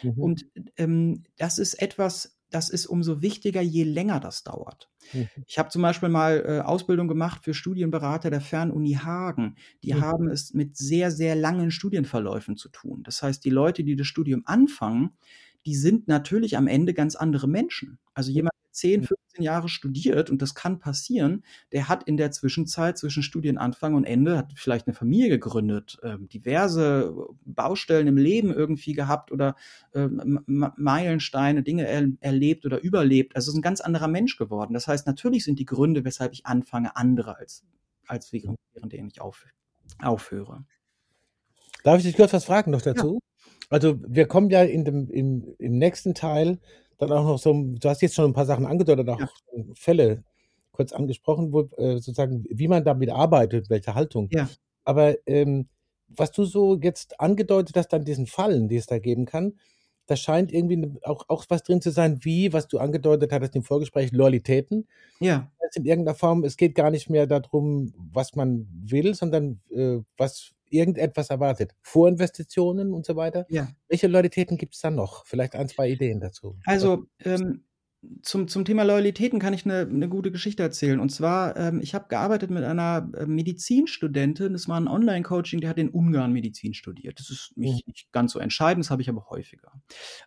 Mhm. 0.03 0.11
Und 0.17 0.45
ähm, 0.77 1.23
das 1.37 1.57
ist 1.57 1.75
etwas, 1.75 2.37
das 2.49 2.69
ist 2.69 2.85
umso 2.85 3.21
wichtiger, 3.21 3.61
je 3.61 3.83
länger 3.83 4.19
das 4.19 4.43
dauert. 4.43 4.89
Mhm. 5.13 5.27
Ich 5.45 5.59
habe 5.59 5.69
zum 5.69 5.81
Beispiel 5.81 6.09
mal 6.09 6.43
äh, 6.45 6.59
Ausbildung 6.61 7.07
gemacht 7.07 7.43
für 7.43 7.53
Studienberater 7.53 8.29
der 8.29 8.41
Fernuni 8.41 8.93
Hagen. 8.93 9.55
Die 9.83 9.93
mhm. 9.93 10.01
haben 10.01 10.29
es 10.29 10.53
mit 10.53 10.77
sehr, 10.77 11.11
sehr 11.11 11.35
langen 11.35 11.71
Studienverläufen 11.71 12.57
zu 12.57 12.69
tun. 12.69 13.03
Das 13.03 13.21
heißt, 13.21 13.43
die 13.43 13.49
Leute, 13.49 13.83
die 13.83 13.95
das 13.95 14.07
Studium 14.07 14.43
anfangen, 14.45 15.17
die 15.65 15.75
sind 15.75 16.07
natürlich 16.07 16.55
am 16.55 16.67
Ende 16.67 16.93
ganz 16.93 17.15
andere 17.15 17.47
Menschen. 17.47 17.99
Also 18.13 18.31
jemand, 18.31 18.53
10, 18.77 19.03
15 19.03 19.43
Jahre 19.43 19.69
studiert 19.69 20.29
und 20.29 20.41
das 20.41 20.53
kann 20.53 20.77
passieren, 20.77 21.43
der 21.71 21.89
hat 21.89 22.03
in 22.03 22.15
der 22.15 22.29
Zwischenzeit 22.29 22.97
zwischen 22.97 23.23
Studienanfang 23.23 23.95
und 23.95 24.05
Ende, 24.05 24.37
hat 24.37 24.53
vielleicht 24.55 24.85
eine 24.85 24.93
Familie 24.93 25.29
gegründet, 25.29 25.97
äh, 26.03 26.17
diverse 26.19 27.15
Baustellen 27.43 28.05
im 28.05 28.17
Leben 28.17 28.53
irgendwie 28.53 28.93
gehabt 28.93 29.31
oder 29.31 29.55
äh, 29.93 30.07
Meilensteine, 30.45 31.63
Dinge 31.63 31.87
er, 31.87 32.07
erlebt 32.19 32.67
oder 32.67 32.79
überlebt. 32.79 33.35
Also 33.35 33.51
ist 33.51 33.57
ein 33.57 33.63
ganz 33.63 33.81
anderer 33.81 34.07
Mensch 34.07 34.37
geworden. 34.37 34.75
Das 34.75 34.87
heißt, 34.87 35.07
natürlich 35.07 35.43
sind 35.43 35.57
die 35.57 35.65
Gründe, 35.65 36.05
weshalb 36.05 36.33
ich 36.33 36.45
anfange, 36.45 36.95
andere 36.95 37.37
als, 37.37 37.63
als 38.05 38.31
während, 38.31 38.59
während 38.73 38.93
denen 38.93 39.07
ich 39.07 39.21
auf, 39.21 39.43
aufhöre. 39.99 40.65
Darf 41.83 41.97
ich 41.97 42.03
dich 42.03 42.15
kurz 42.15 42.31
was 42.31 42.45
fragen 42.45 42.69
noch 42.69 42.83
dazu? 42.83 43.19
Ja. 43.23 43.47
Also 43.69 43.99
wir 44.07 44.27
kommen 44.27 44.51
ja 44.51 44.61
in 44.61 44.85
dem, 44.85 45.09
im, 45.09 45.55
im 45.57 45.77
nächsten 45.79 46.13
Teil 46.13 46.59
dann 46.97 47.11
auch 47.11 47.25
noch 47.25 47.39
so, 47.39 47.53
du 47.53 47.89
hast 47.89 48.01
jetzt 48.01 48.15
schon 48.15 48.31
ein 48.31 48.33
paar 48.33 48.45
Sachen 48.45 48.65
angedeutet, 48.65 49.07
auch 49.09 49.19
ja. 49.19 49.29
Fälle 49.73 50.23
kurz 50.71 50.93
angesprochen, 50.93 51.51
wo 51.51 51.61
äh, 51.77 51.95
sozusagen, 51.95 52.45
wie 52.49 52.67
man 52.67 52.83
damit 52.83 53.09
arbeitet, 53.09 53.69
welche 53.69 53.95
Haltung. 53.95 54.29
Ja. 54.31 54.49
Aber 54.83 55.15
ähm, 55.27 55.67
was 56.07 56.31
du 56.31 56.45
so 56.45 56.77
jetzt 56.77 57.19
angedeutet 57.19 57.75
hast 57.75 57.93
an 57.93 58.05
diesen 58.05 58.27
Fallen, 58.27 58.69
die 58.69 58.77
es 58.77 58.85
da 58.85 58.99
geben 58.99 59.25
kann, 59.25 59.53
da 60.05 60.15
scheint 60.15 60.53
irgendwie 60.53 60.89
auch, 61.03 61.25
auch 61.27 61.45
was 61.49 61.63
drin 61.63 61.81
zu 61.81 61.91
sein, 61.91 62.23
wie, 62.23 62.53
was 62.53 62.67
du 62.67 62.79
angedeutet 62.79 63.31
hattest 63.33 63.55
im 63.55 63.63
Vorgespräch, 63.63 64.11
Loyalitäten. 64.13 64.87
Ja. 65.19 65.51
in 65.73 65.83
irgendeiner 65.83 66.15
Form, 66.15 66.45
es 66.45 66.55
geht 66.55 66.75
gar 66.75 66.91
nicht 66.91 67.09
mehr 67.09 67.27
darum, 67.27 67.93
was 67.97 68.35
man 68.35 68.67
will, 68.71 69.13
sondern 69.15 69.59
äh, 69.69 69.97
was 70.15 70.53
irgendetwas 70.69 71.29
erwartet. 71.29 71.75
Vorinvestitionen 71.81 72.93
und 72.93 73.05
so 73.05 73.15
weiter. 73.15 73.45
Ja. 73.49 73.69
Welche 73.87 74.07
Loyalitäten 74.07 74.57
gibt 74.57 74.75
es 74.75 74.81
dann 74.81 74.95
noch? 74.95 75.25
Vielleicht 75.25 75.55
ein, 75.55 75.67
zwei 75.67 75.89
Ideen 75.89 76.19
dazu. 76.19 76.57
Also, 76.65 77.05
ähm, 77.23 77.63
zum, 78.21 78.47
zum 78.47 78.63
Thema 78.63 78.83
Loyalitäten 78.83 79.39
kann 79.39 79.53
ich 79.53 79.65
eine, 79.65 79.79
eine 79.79 80.07
gute 80.07 80.31
Geschichte 80.31 80.61
erzählen. 80.61 80.99
Und 80.99 81.09
zwar, 81.09 81.57
ähm, 81.57 81.81
ich 81.81 81.95
habe 81.95 82.07
gearbeitet 82.09 82.51
mit 82.51 82.63
einer 82.63 83.09
äh, 83.15 83.25
Medizinstudentin, 83.25 84.53
das 84.53 84.67
war 84.67 84.79
ein 84.79 84.87
Online-Coaching, 84.87 85.61
die 85.61 85.67
hat 85.67 85.77
in 85.77 85.89
Ungarn 85.89 86.31
Medizin 86.31 86.73
studiert. 86.73 87.19
Das 87.19 87.31
ist 87.31 87.57
nicht, 87.57 87.87
nicht 87.87 88.11
ganz 88.11 88.33
so 88.33 88.39
entscheidend, 88.39 88.85
das 88.85 88.91
habe 88.91 89.01
ich 89.01 89.09
aber 89.09 89.27
häufiger. 89.29 89.71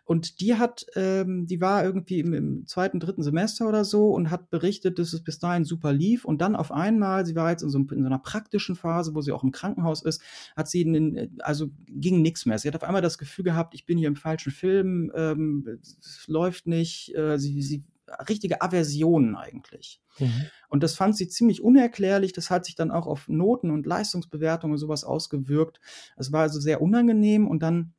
Und 0.03 0.41
die 0.41 0.55
hat, 0.55 0.85
ähm, 0.95 1.47
die 1.47 1.61
war 1.61 1.83
irgendwie 1.83 2.19
im, 2.19 2.33
im, 2.33 2.67
zweiten, 2.67 2.99
dritten 2.99 3.23
Semester 3.23 3.67
oder 3.67 3.85
so 3.85 4.09
und 4.09 4.31
hat 4.31 4.49
berichtet, 4.49 4.99
dass 4.99 5.13
es 5.13 5.23
bis 5.23 5.39
dahin 5.39 5.63
super 5.63 5.93
lief. 5.93 6.25
Und 6.25 6.41
dann 6.41 6.57
auf 6.57 6.71
einmal, 6.71 7.25
sie 7.25 7.35
war 7.35 7.51
jetzt 7.51 7.63
in 7.63 7.69
so, 7.69 7.79
in 7.79 8.01
so 8.01 8.05
einer 8.05 8.19
praktischen 8.19 8.75
Phase, 8.75 9.15
wo 9.15 9.21
sie 9.21 9.31
auch 9.31 9.43
im 9.43 9.51
Krankenhaus 9.51 10.03
ist, 10.03 10.21
hat 10.57 10.67
sie, 10.67 10.81
in, 10.81 11.39
also 11.39 11.69
ging 11.87 12.21
nichts 12.21 12.45
mehr. 12.45 12.59
Sie 12.59 12.67
hat 12.67 12.75
auf 12.75 12.83
einmal 12.83 13.01
das 13.01 13.17
Gefühl 13.17 13.45
gehabt, 13.45 13.73
ich 13.75 13.85
bin 13.85 13.97
hier 13.97 14.09
im 14.09 14.17
falschen 14.17 14.51
Film, 14.51 15.11
ähm, 15.15 15.79
es 15.81 16.27
läuft 16.27 16.67
nicht, 16.67 17.15
äh, 17.15 17.39
sie, 17.39 17.60
sie 17.61 17.83
richtige 18.27 18.61
Aversionen 18.61 19.35
eigentlich. 19.35 20.01
Mhm. 20.19 20.47
Und 20.69 20.83
das 20.83 20.95
fand 20.95 21.15
sie 21.15 21.27
ziemlich 21.27 21.61
unerklärlich. 21.61 22.33
Das 22.33 22.49
hat 22.49 22.65
sich 22.65 22.75
dann 22.75 22.91
auch 22.91 23.07
auf 23.07 23.27
Noten 23.27 23.71
und 23.71 23.85
Leistungsbewertungen 23.85 24.73
und 24.73 24.79
sowas 24.79 25.03
ausgewirkt. 25.03 25.79
Es 26.17 26.31
war 26.31 26.41
also 26.41 26.59
sehr 26.59 26.81
unangenehm. 26.81 27.47
Und 27.47 27.63
dann 27.63 27.93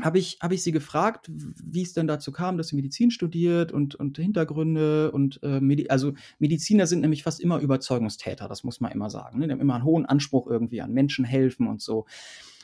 habe 0.00 0.18
ich, 0.18 0.38
hab 0.40 0.50
ich 0.50 0.62
sie 0.62 0.72
gefragt, 0.72 1.30
wie 1.30 1.82
es 1.82 1.92
denn 1.92 2.08
dazu 2.08 2.32
kam, 2.32 2.58
dass 2.58 2.68
sie 2.68 2.76
Medizin 2.76 3.10
studiert 3.10 3.70
und, 3.70 3.94
und 3.94 4.16
Hintergründe 4.18 5.12
und 5.12 5.38
äh, 5.44 5.60
Medi 5.60 5.88
also 5.88 6.14
Mediziner 6.40 6.88
sind 6.88 7.00
nämlich 7.00 7.22
fast 7.22 7.40
immer 7.40 7.60
Überzeugungstäter, 7.60 8.48
das 8.48 8.64
muss 8.64 8.80
man 8.80 8.90
immer 8.90 9.08
sagen. 9.08 9.38
Ne? 9.38 9.46
Die 9.46 9.52
haben 9.52 9.60
immer 9.60 9.76
einen 9.76 9.84
hohen 9.84 10.04
Anspruch 10.04 10.48
irgendwie 10.48 10.80
an 10.80 10.92
Menschen 10.92 11.24
helfen 11.24 11.68
und 11.68 11.80
so. 11.80 12.06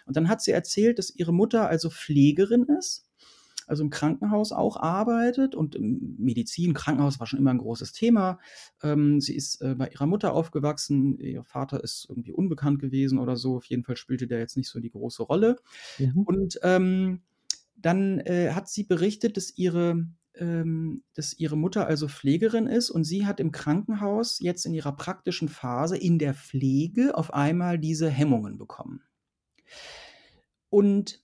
Und 0.07 0.16
dann 0.16 0.29
hat 0.29 0.43
sie 0.43 0.51
erzählt, 0.51 0.99
dass 0.99 1.14
ihre 1.14 1.33
Mutter 1.33 1.69
also 1.69 1.88
Pflegerin 1.88 2.64
ist 2.64 3.10
also 3.70 3.85
im 3.85 3.90
Krankenhaus 3.90 4.50
auch 4.52 4.76
arbeitet 4.76 5.54
und 5.54 5.76
Medizin, 5.78 6.74
Krankenhaus 6.74 7.20
war 7.20 7.26
schon 7.26 7.38
immer 7.38 7.50
ein 7.50 7.59
großes 7.59 7.92
Thema. 7.92 8.40
Ähm, 8.83 9.20
sie 9.20 9.37
ist 9.37 9.62
äh, 9.62 9.76
bei 9.76 9.88
ihrer 9.88 10.06
Mutter 10.06 10.35
aufgewachsen, 10.35 11.18
ihr 11.18 11.44
Vater 11.44 11.83
ist 11.83 12.06
irgendwie 12.09 12.33
unbekannt 12.33 12.80
gewesen 12.80 13.18
oder 13.18 13.37
so. 13.37 13.56
Auf 13.56 13.64
jeden 13.66 13.85
Fall 13.85 13.96
spielte 13.96 14.26
der 14.26 14.40
jetzt 14.40 14.56
nicht 14.56 14.68
so 14.68 14.80
die 14.80 14.90
große 14.90 15.22
Rolle. 15.22 15.56
Mhm. 15.98 16.22
Und 16.22 16.59
ähm, 16.62 17.22
dann 17.76 18.18
äh, 18.18 18.50
hat 18.52 18.68
sie 18.68 18.83
berichtet, 18.83 19.37
dass 19.37 19.56
ihre 19.56 20.04
ähm, 20.35 21.02
dass 21.14 21.38
ihre 21.38 21.56
Mutter 21.56 21.87
also 21.87 22.09
Pflegerin 22.09 22.66
ist 22.66 22.90
und 22.90 23.04
sie 23.04 23.26
hat 23.26 23.40
im 23.40 23.52
Krankenhaus 23.52 24.40
jetzt 24.40 24.66
in 24.66 24.74
ihrer 24.74 24.92
praktischen 24.92 25.48
Phase 25.48 25.96
in 25.96 26.18
der 26.18 26.35
Pflege 26.35 27.16
auf 27.16 27.33
einmal 27.33 27.78
diese 27.78 28.09
Hemmungen 28.09 28.59
bekommen. 28.59 29.02
Und 30.70 31.22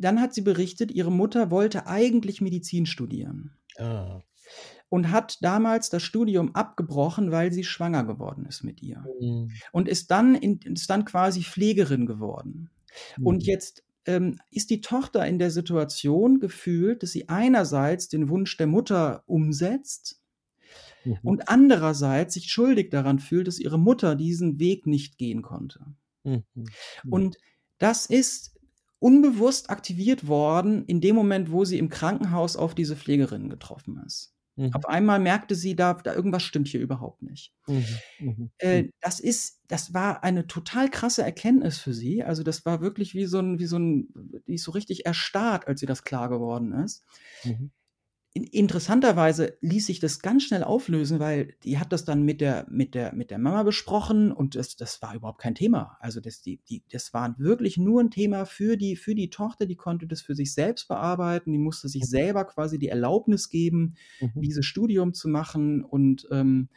dann 0.00 0.20
hat 0.20 0.34
sie 0.34 0.40
berichtet, 0.40 0.90
ihre 0.90 1.12
Mutter 1.12 1.50
wollte 1.50 1.86
eigentlich 1.86 2.40
Medizin 2.40 2.86
studieren. 2.86 3.52
Ah. 3.78 4.22
Und 4.88 5.12
hat 5.12 5.38
damals 5.42 5.88
das 5.90 6.02
Studium 6.02 6.54
abgebrochen, 6.54 7.30
weil 7.30 7.52
sie 7.52 7.62
schwanger 7.62 8.04
geworden 8.04 8.44
ist 8.46 8.64
mit 8.64 8.82
ihr. 8.82 9.04
Mhm. 9.20 9.52
Und 9.70 9.88
ist 9.88 10.10
dann, 10.10 10.34
in, 10.34 10.58
ist 10.74 10.90
dann 10.90 11.04
quasi 11.04 11.42
Pflegerin 11.42 12.06
geworden. 12.06 12.70
Mhm. 13.16 13.26
Und 13.26 13.42
jetzt 13.44 13.84
ähm, 14.06 14.40
ist 14.50 14.70
die 14.70 14.80
Tochter 14.80 15.26
in 15.26 15.38
der 15.38 15.50
Situation 15.50 16.40
gefühlt, 16.40 17.02
dass 17.02 17.12
sie 17.12 17.28
einerseits 17.28 18.08
den 18.08 18.28
Wunsch 18.28 18.56
der 18.56 18.66
Mutter 18.66 19.22
umsetzt 19.26 20.20
mhm. 21.04 21.18
und 21.22 21.48
andererseits 21.48 22.34
sich 22.34 22.50
schuldig 22.50 22.90
daran 22.90 23.20
fühlt, 23.20 23.46
dass 23.46 23.60
ihre 23.60 23.78
Mutter 23.78 24.16
diesen 24.16 24.58
Weg 24.58 24.86
nicht 24.86 25.18
gehen 25.18 25.42
konnte. 25.42 25.84
Mhm. 26.24 26.44
Und 27.08 27.36
das 27.78 28.06
ist 28.06 28.59
unbewusst 29.00 29.70
aktiviert 29.70 30.28
worden 30.28 30.84
in 30.84 31.00
dem 31.00 31.16
Moment, 31.16 31.50
wo 31.50 31.64
sie 31.64 31.78
im 31.78 31.88
Krankenhaus 31.88 32.56
auf 32.56 32.74
diese 32.74 32.94
Pflegerin 32.96 33.48
getroffen 33.48 34.00
ist. 34.06 34.34
Mhm. 34.56 34.74
Auf 34.74 34.86
einmal 34.86 35.18
merkte 35.18 35.54
sie, 35.54 35.74
da, 35.74 35.94
da 35.94 36.14
irgendwas 36.14 36.42
stimmt 36.42 36.68
hier 36.68 36.80
überhaupt 36.80 37.22
nicht. 37.22 37.52
Mhm. 37.66 37.84
Mhm. 38.18 38.50
Äh, 38.58 38.82
mhm. 38.82 38.90
das 39.00 39.18
ist, 39.18 39.60
das 39.68 39.94
war 39.94 40.22
eine 40.22 40.46
total 40.46 40.90
krasse 40.90 41.22
Erkenntnis 41.22 41.78
für 41.78 41.94
sie. 41.94 42.22
Also 42.22 42.42
das 42.42 42.66
war 42.66 42.82
wirklich 42.82 43.14
wie 43.14 43.24
so 43.24 43.38
ein, 43.38 43.58
wie 43.58 43.66
so 43.66 43.78
ein, 43.78 44.08
die 44.46 44.54
ist 44.54 44.64
so 44.64 44.72
richtig 44.72 45.06
erstarrt, 45.06 45.66
als 45.66 45.80
sie 45.80 45.86
das 45.86 46.04
klar 46.04 46.28
geworden 46.28 46.72
ist. 46.72 47.04
Interessanterweise 48.32 49.58
ließ 49.60 49.86
sich 49.86 49.98
das 49.98 50.20
ganz 50.20 50.44
schnell 50.44 50.62
auflösen, 50.62 51.18
weil 51.18 51.54
die 51.64 51.78
hat 51.78 51.92
das 51.92 52.04
dann 52.04 52.22
mit 52.22 52.40
der, 52.40 52.64
mit 52.70 52.94
der, 52.94 53.12
mit 53.12 53.32
der 53.32 53.38
Mama 53.38 53.64
besprochen 53.64 54.30
und 54.30 54.54
das, 54.54 54.76
das 54.76 55.02
war 55.02 55.16
überhaupt 55.16 55.40
kein 55.40 55.56
Thema. 55.56 55.96
Also 55.98 56.20
das, 56.20 56.40
die, 56.40 56.60
die, 56.68 56.84
das 56.92 57.12
war 57.12 57.36
wirklich 57.40 57.76
nur 57.76 58.00
ein 58.00 58.12
Thema 58.12 58.46
für 58.46 58.76
die, 58.76 58.94
für 58.94 59.16
die 59.16 59.30
Tochter, 59.30 59.66
die 59.66 59.74
konnte 59.74 60.06
das 60.06 60.22
für 60.22 60.36
sich 60.36 60.54
selbst 60.54 60.86
bearbeiten, 60.86 61.50
die 61.50 61.58
musste 61.58 61.88
sich 61.88 62.02
mhm. 62.02 62.06
selber 62.06 62.44
quasi 62.44 62.78
die 62.78 62.88
Erlaubnis 62.88 63.48
geben, 63.48 63.96
mhm. 64.20 64.40
dieses 64.40 64.64
Studium 64.64 65.12
zu 65.12 65.28
machen 65.28 65.84
und 65.84 66.28
ähm, 66.30 66.68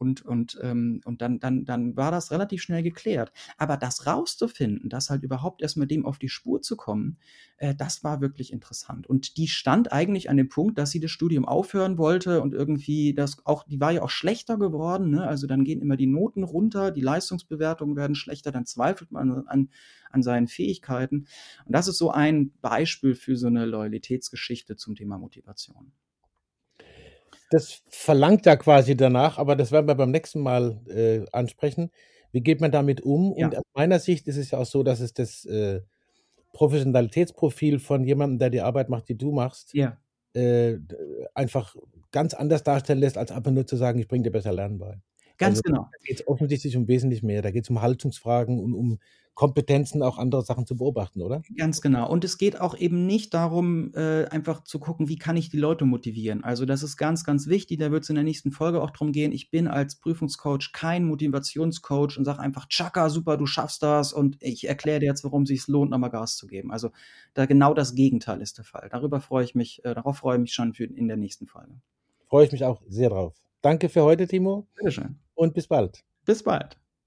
und, 0.00 0.22
und, 0.22 0.58
ähm, 0.62 1.02
und 1.04 1.20
dann, 1.20 1.40
dann, 1.40 1.66
dann 1.66 1.94
war 1.94 2.10
das 2.10 2.30
relativ 2.30 2.62
schnell 2.62 2.82
geklärt. 2.82 3.32
Aber 3.58 3.76
das 3.76 4.06
rauszufinden, 4.06 4.88
das 4.88 5.10
halt 5.10 5.22
überhaupt 5.22 5.60
erstmal 5.60 5.86
dem 5.86 6.06
auf 6.06 6.18
die 6.18 6.30
Spur 6.30 6.62
zu 6.62 6.74
kommen, 6.74 7.18
äh, 7.58 7.74
das 7.74 8.02
war 8.02 8.22
wirklich 8.22 8.50
interessant. 8.50 9.06
Und 9.06 9.36
die 9.36 9.46
stand 9.46 9.92
eigentlich 9.92 10.30
an 10.30 10.38
dem 10.38 10.48
Punkt, 10.48 10.78
dass 10.78 10.90
sie 10.90 11.00
das 11.00 11.10
Studium 11.10 11.44
aufhören 11.44 11.98
wollte 11.98 12.40
und 12.40 12.54
irgendwie 12.54 13.12
das 13.12 13.44
auch, 13.44 13.64
die 13.64 13.78
war 13.78 13.90
ja 13.90 14.00
auch 14.00 14.08
schlechter 14.08 14.56
geworden. 14.56 15.10
Ne? 15.10 15.26
Also 15.26 15.46
dann 15.46 15.64
gehen 15.64 15.82
immer 15.82 15.98
die 15.98 16.06
Noten 16.06 16.44
runter, 16.44 16.92
die 16.92 17.02
Leistungsbewertungen 17.02 17.94
werden 17.94 18.16
schlechter, 18.16 18.52
dann 18.52 18.64
zweifelt 18.64 19.12
man 19.12 19.46
an, 19.48 19.68
an 20.10 20.22
seinen 20.22 20.48
Fähigkeiten. 20.48 21.26
Und 21.66 21.74
das 21.74 21.88
ist 21.88 21.98
so 21.98 22.10
ein 22.10 22.52
Beispiel 22.62 23.14
für 23.14 23.36
so 23.36 23.48
eine 23.48 23.66
Loyalitätsgeschichte 23.66 24.76
zum 24.76 24.94
Thema 24.94 25.18
Motivation 25.18 25.92
das 27.50 27.82
verlangt 27.88 28.46
ja 28.46 28.56
quasi 28.56 28.96
danach, 28.96 29.38
aber 29.38 29.56
das 29.56 29.72
werden 29.72 29.86
wir 29.86 29.96
beim 29.96 30.12
nächsten 30.12 30.40
Mal 30.40 30.80
äh, 30.88 31.26
ansprechen. 31.32 31.90
Wie 32.32 32.40
geht 32.40 32.60
man 32.60 32.70
damit 32.70 33.00
um? 33.00 33.34
Ja. 33.36 33.46
Und 33.46 33.56
aus 33.56 33.64
meiner 33.74 33.98
Sicht 33.98 34.28
ist 34.28 34.36
es 34.36 34.52
ja 34.52 34.58
auch 34.58 34.66
so, 34.66 34.82
dass 34.82 35.00
es 35.00 35.12
das 35.12 35.44
äh, 35.44 35.80
Professionalitätsprofil 36.52 37.80
von 37.80 38.04
jemandem, 38.04 38.38
der 38.38 38.50
die 38.50 38.60
Arbeit 38.60 38.88
macht, 38.88 39.08
die 39.08 39.18
du 39.18 39.32
machst, 39.32 39.74
ja. 39.74 39.98
äh, 40.34 40.78
einfach 41.34 41.74
ganz 42.12 42.34
anders 42.34 42.62
darstellen 42.62 43.00
lässt, 43.00 43.18
als 43.18 43.32
einfach 43.32 43.50
nur 43.50 43.66
zu 43.66 43.76
sagen, 43.76 43.98
ich 43.98 44.08
bringe 44.08 44.24
dir 44.24 44.32
besser 44.32 44.52
Lernen 44.52 44.78
bei. 44.78 45.00
Ganz 45.36 45.58
also, 45.58 45.62
genau. 45.62 45.82
Da 45.90 45.98
geht 46.04 46.20
es 46.20 46.28
offensichtlich 46.28 46.76
um 46.76 46.86
wesentlich 46.86 47.22
mehr. 47.22 47.42
Da 47.42 47.50
geht 47.50 47.64
es 47.64 47.70
um 47.70 47.82
Haltungsfragen 47.82 48.60
und 48.60 48.74
um 48.74 48.98
Kompetenzen, 49.34 50.02
auch 50.02 50.18
andere 50.18 50.42
Sachen 50.42 50.66
zu 50.66 50.76
beobachten, 50.76 51.22
oder? 51.22 51.42
Ganz 51.56 51.80
genau. 51.80 52.10
Und 52.10 52.24
es 52.24 52.36
geht 52.36 52.60
auch 52.60 52.76
eben 52.76 53.06
nicht 53.06 53.32
darum, 53.32 53.92
äh, 53.94 54.26
einfach 54.26 54.64
zu 54.64 54.78
gucken, 54.78 55.08
wie 55.08 55.16
kann 55.16 55.36
ich 55.36 55.48
die 55.48 55.56
Leute 55.56 55.84
motivieren. 55.84 56.44
Also 56.44 56.66
das 56.66 56.82
ist 56.82 56.96
ganz, 56.96 57.24
ganz 57.24 57.46
wichtig. 57.46 57.78
Da 57.78 57.90
wird 57.90 58.02
es 58.02 58.10
in 58.10 58.16
der 58.16 58.24
nächsten 58.24 58.52
Folge 58.52 58.82
auch 58.82 58.90
darum 58.90 59.12
gehen. 59.12 59.32
Ich 59.32 59.50
bin 59.50 59.66
als 59.66 59.96
Prüfungscoach 59.96 60.72
kein 60.72 61.04
Motivationscoach 61.04 62.18
und 62.18 62.24
sage 62.24 62.40
einfach, 62.40 62.68
Chaka, 62.68 63.08
super, 63.08 63.36
du 63.36 63.46
schaffst 63.46 63.82
das 63.82 64.12
und 64.12 64.36
ich 64.40 64.68
erkläre 64.68 65.00
dir 65.00 65.06
jetzt, 65.06 65.24
warum 65.24 65.42
es 65.44 65.48
sich 65.48 65.66
lohnt, 65.68 65.90
nochmal 65.90 66.10
Gas 66.10 66.36
zu 66.36 66.46
geben. 66.46 66.70
Also 66.70 66.90
da 67.34 67.46
genau 67.46 67.72
das 67.72 67.94
Gegenteil 67.94 68.42
ist 68.42 68.58
der 68.58 68.64
Fall. 68.64 68.88
Darüber 68.90 69.20
freue 69.20 69.44
ich 69.44 69.54
mich, 69.54 69.84
äh, 69.84 69.94
darauf 69.94 70.18
freue 70.18 70.36
ich 70.36 70.42
mich 70.42 70.52
schon 70.52 70.74
für 70.74 70.84
in 70.84 71.08
der 71.08 71.16
nächsten 71.16 71.46
Folge. 71.46 71.80
Freue 72.28 72.44
ich 72.44 72.52
mich 72.52 72.64
auch 72.64 72.82
sehr 72.88 73.08
drauf. 73.08 73.34
Danke 73.62 73.88
für 73.88 74.02
heute, 74.02 74.26
Timo. 74.26 74.66
Bitteschön. 74.76 75.18
Und 75.34 75.54
bis 75.54 75.66
bald. 75.66 76.04
Bis 76.24 76.42
bald. 76.42 76.78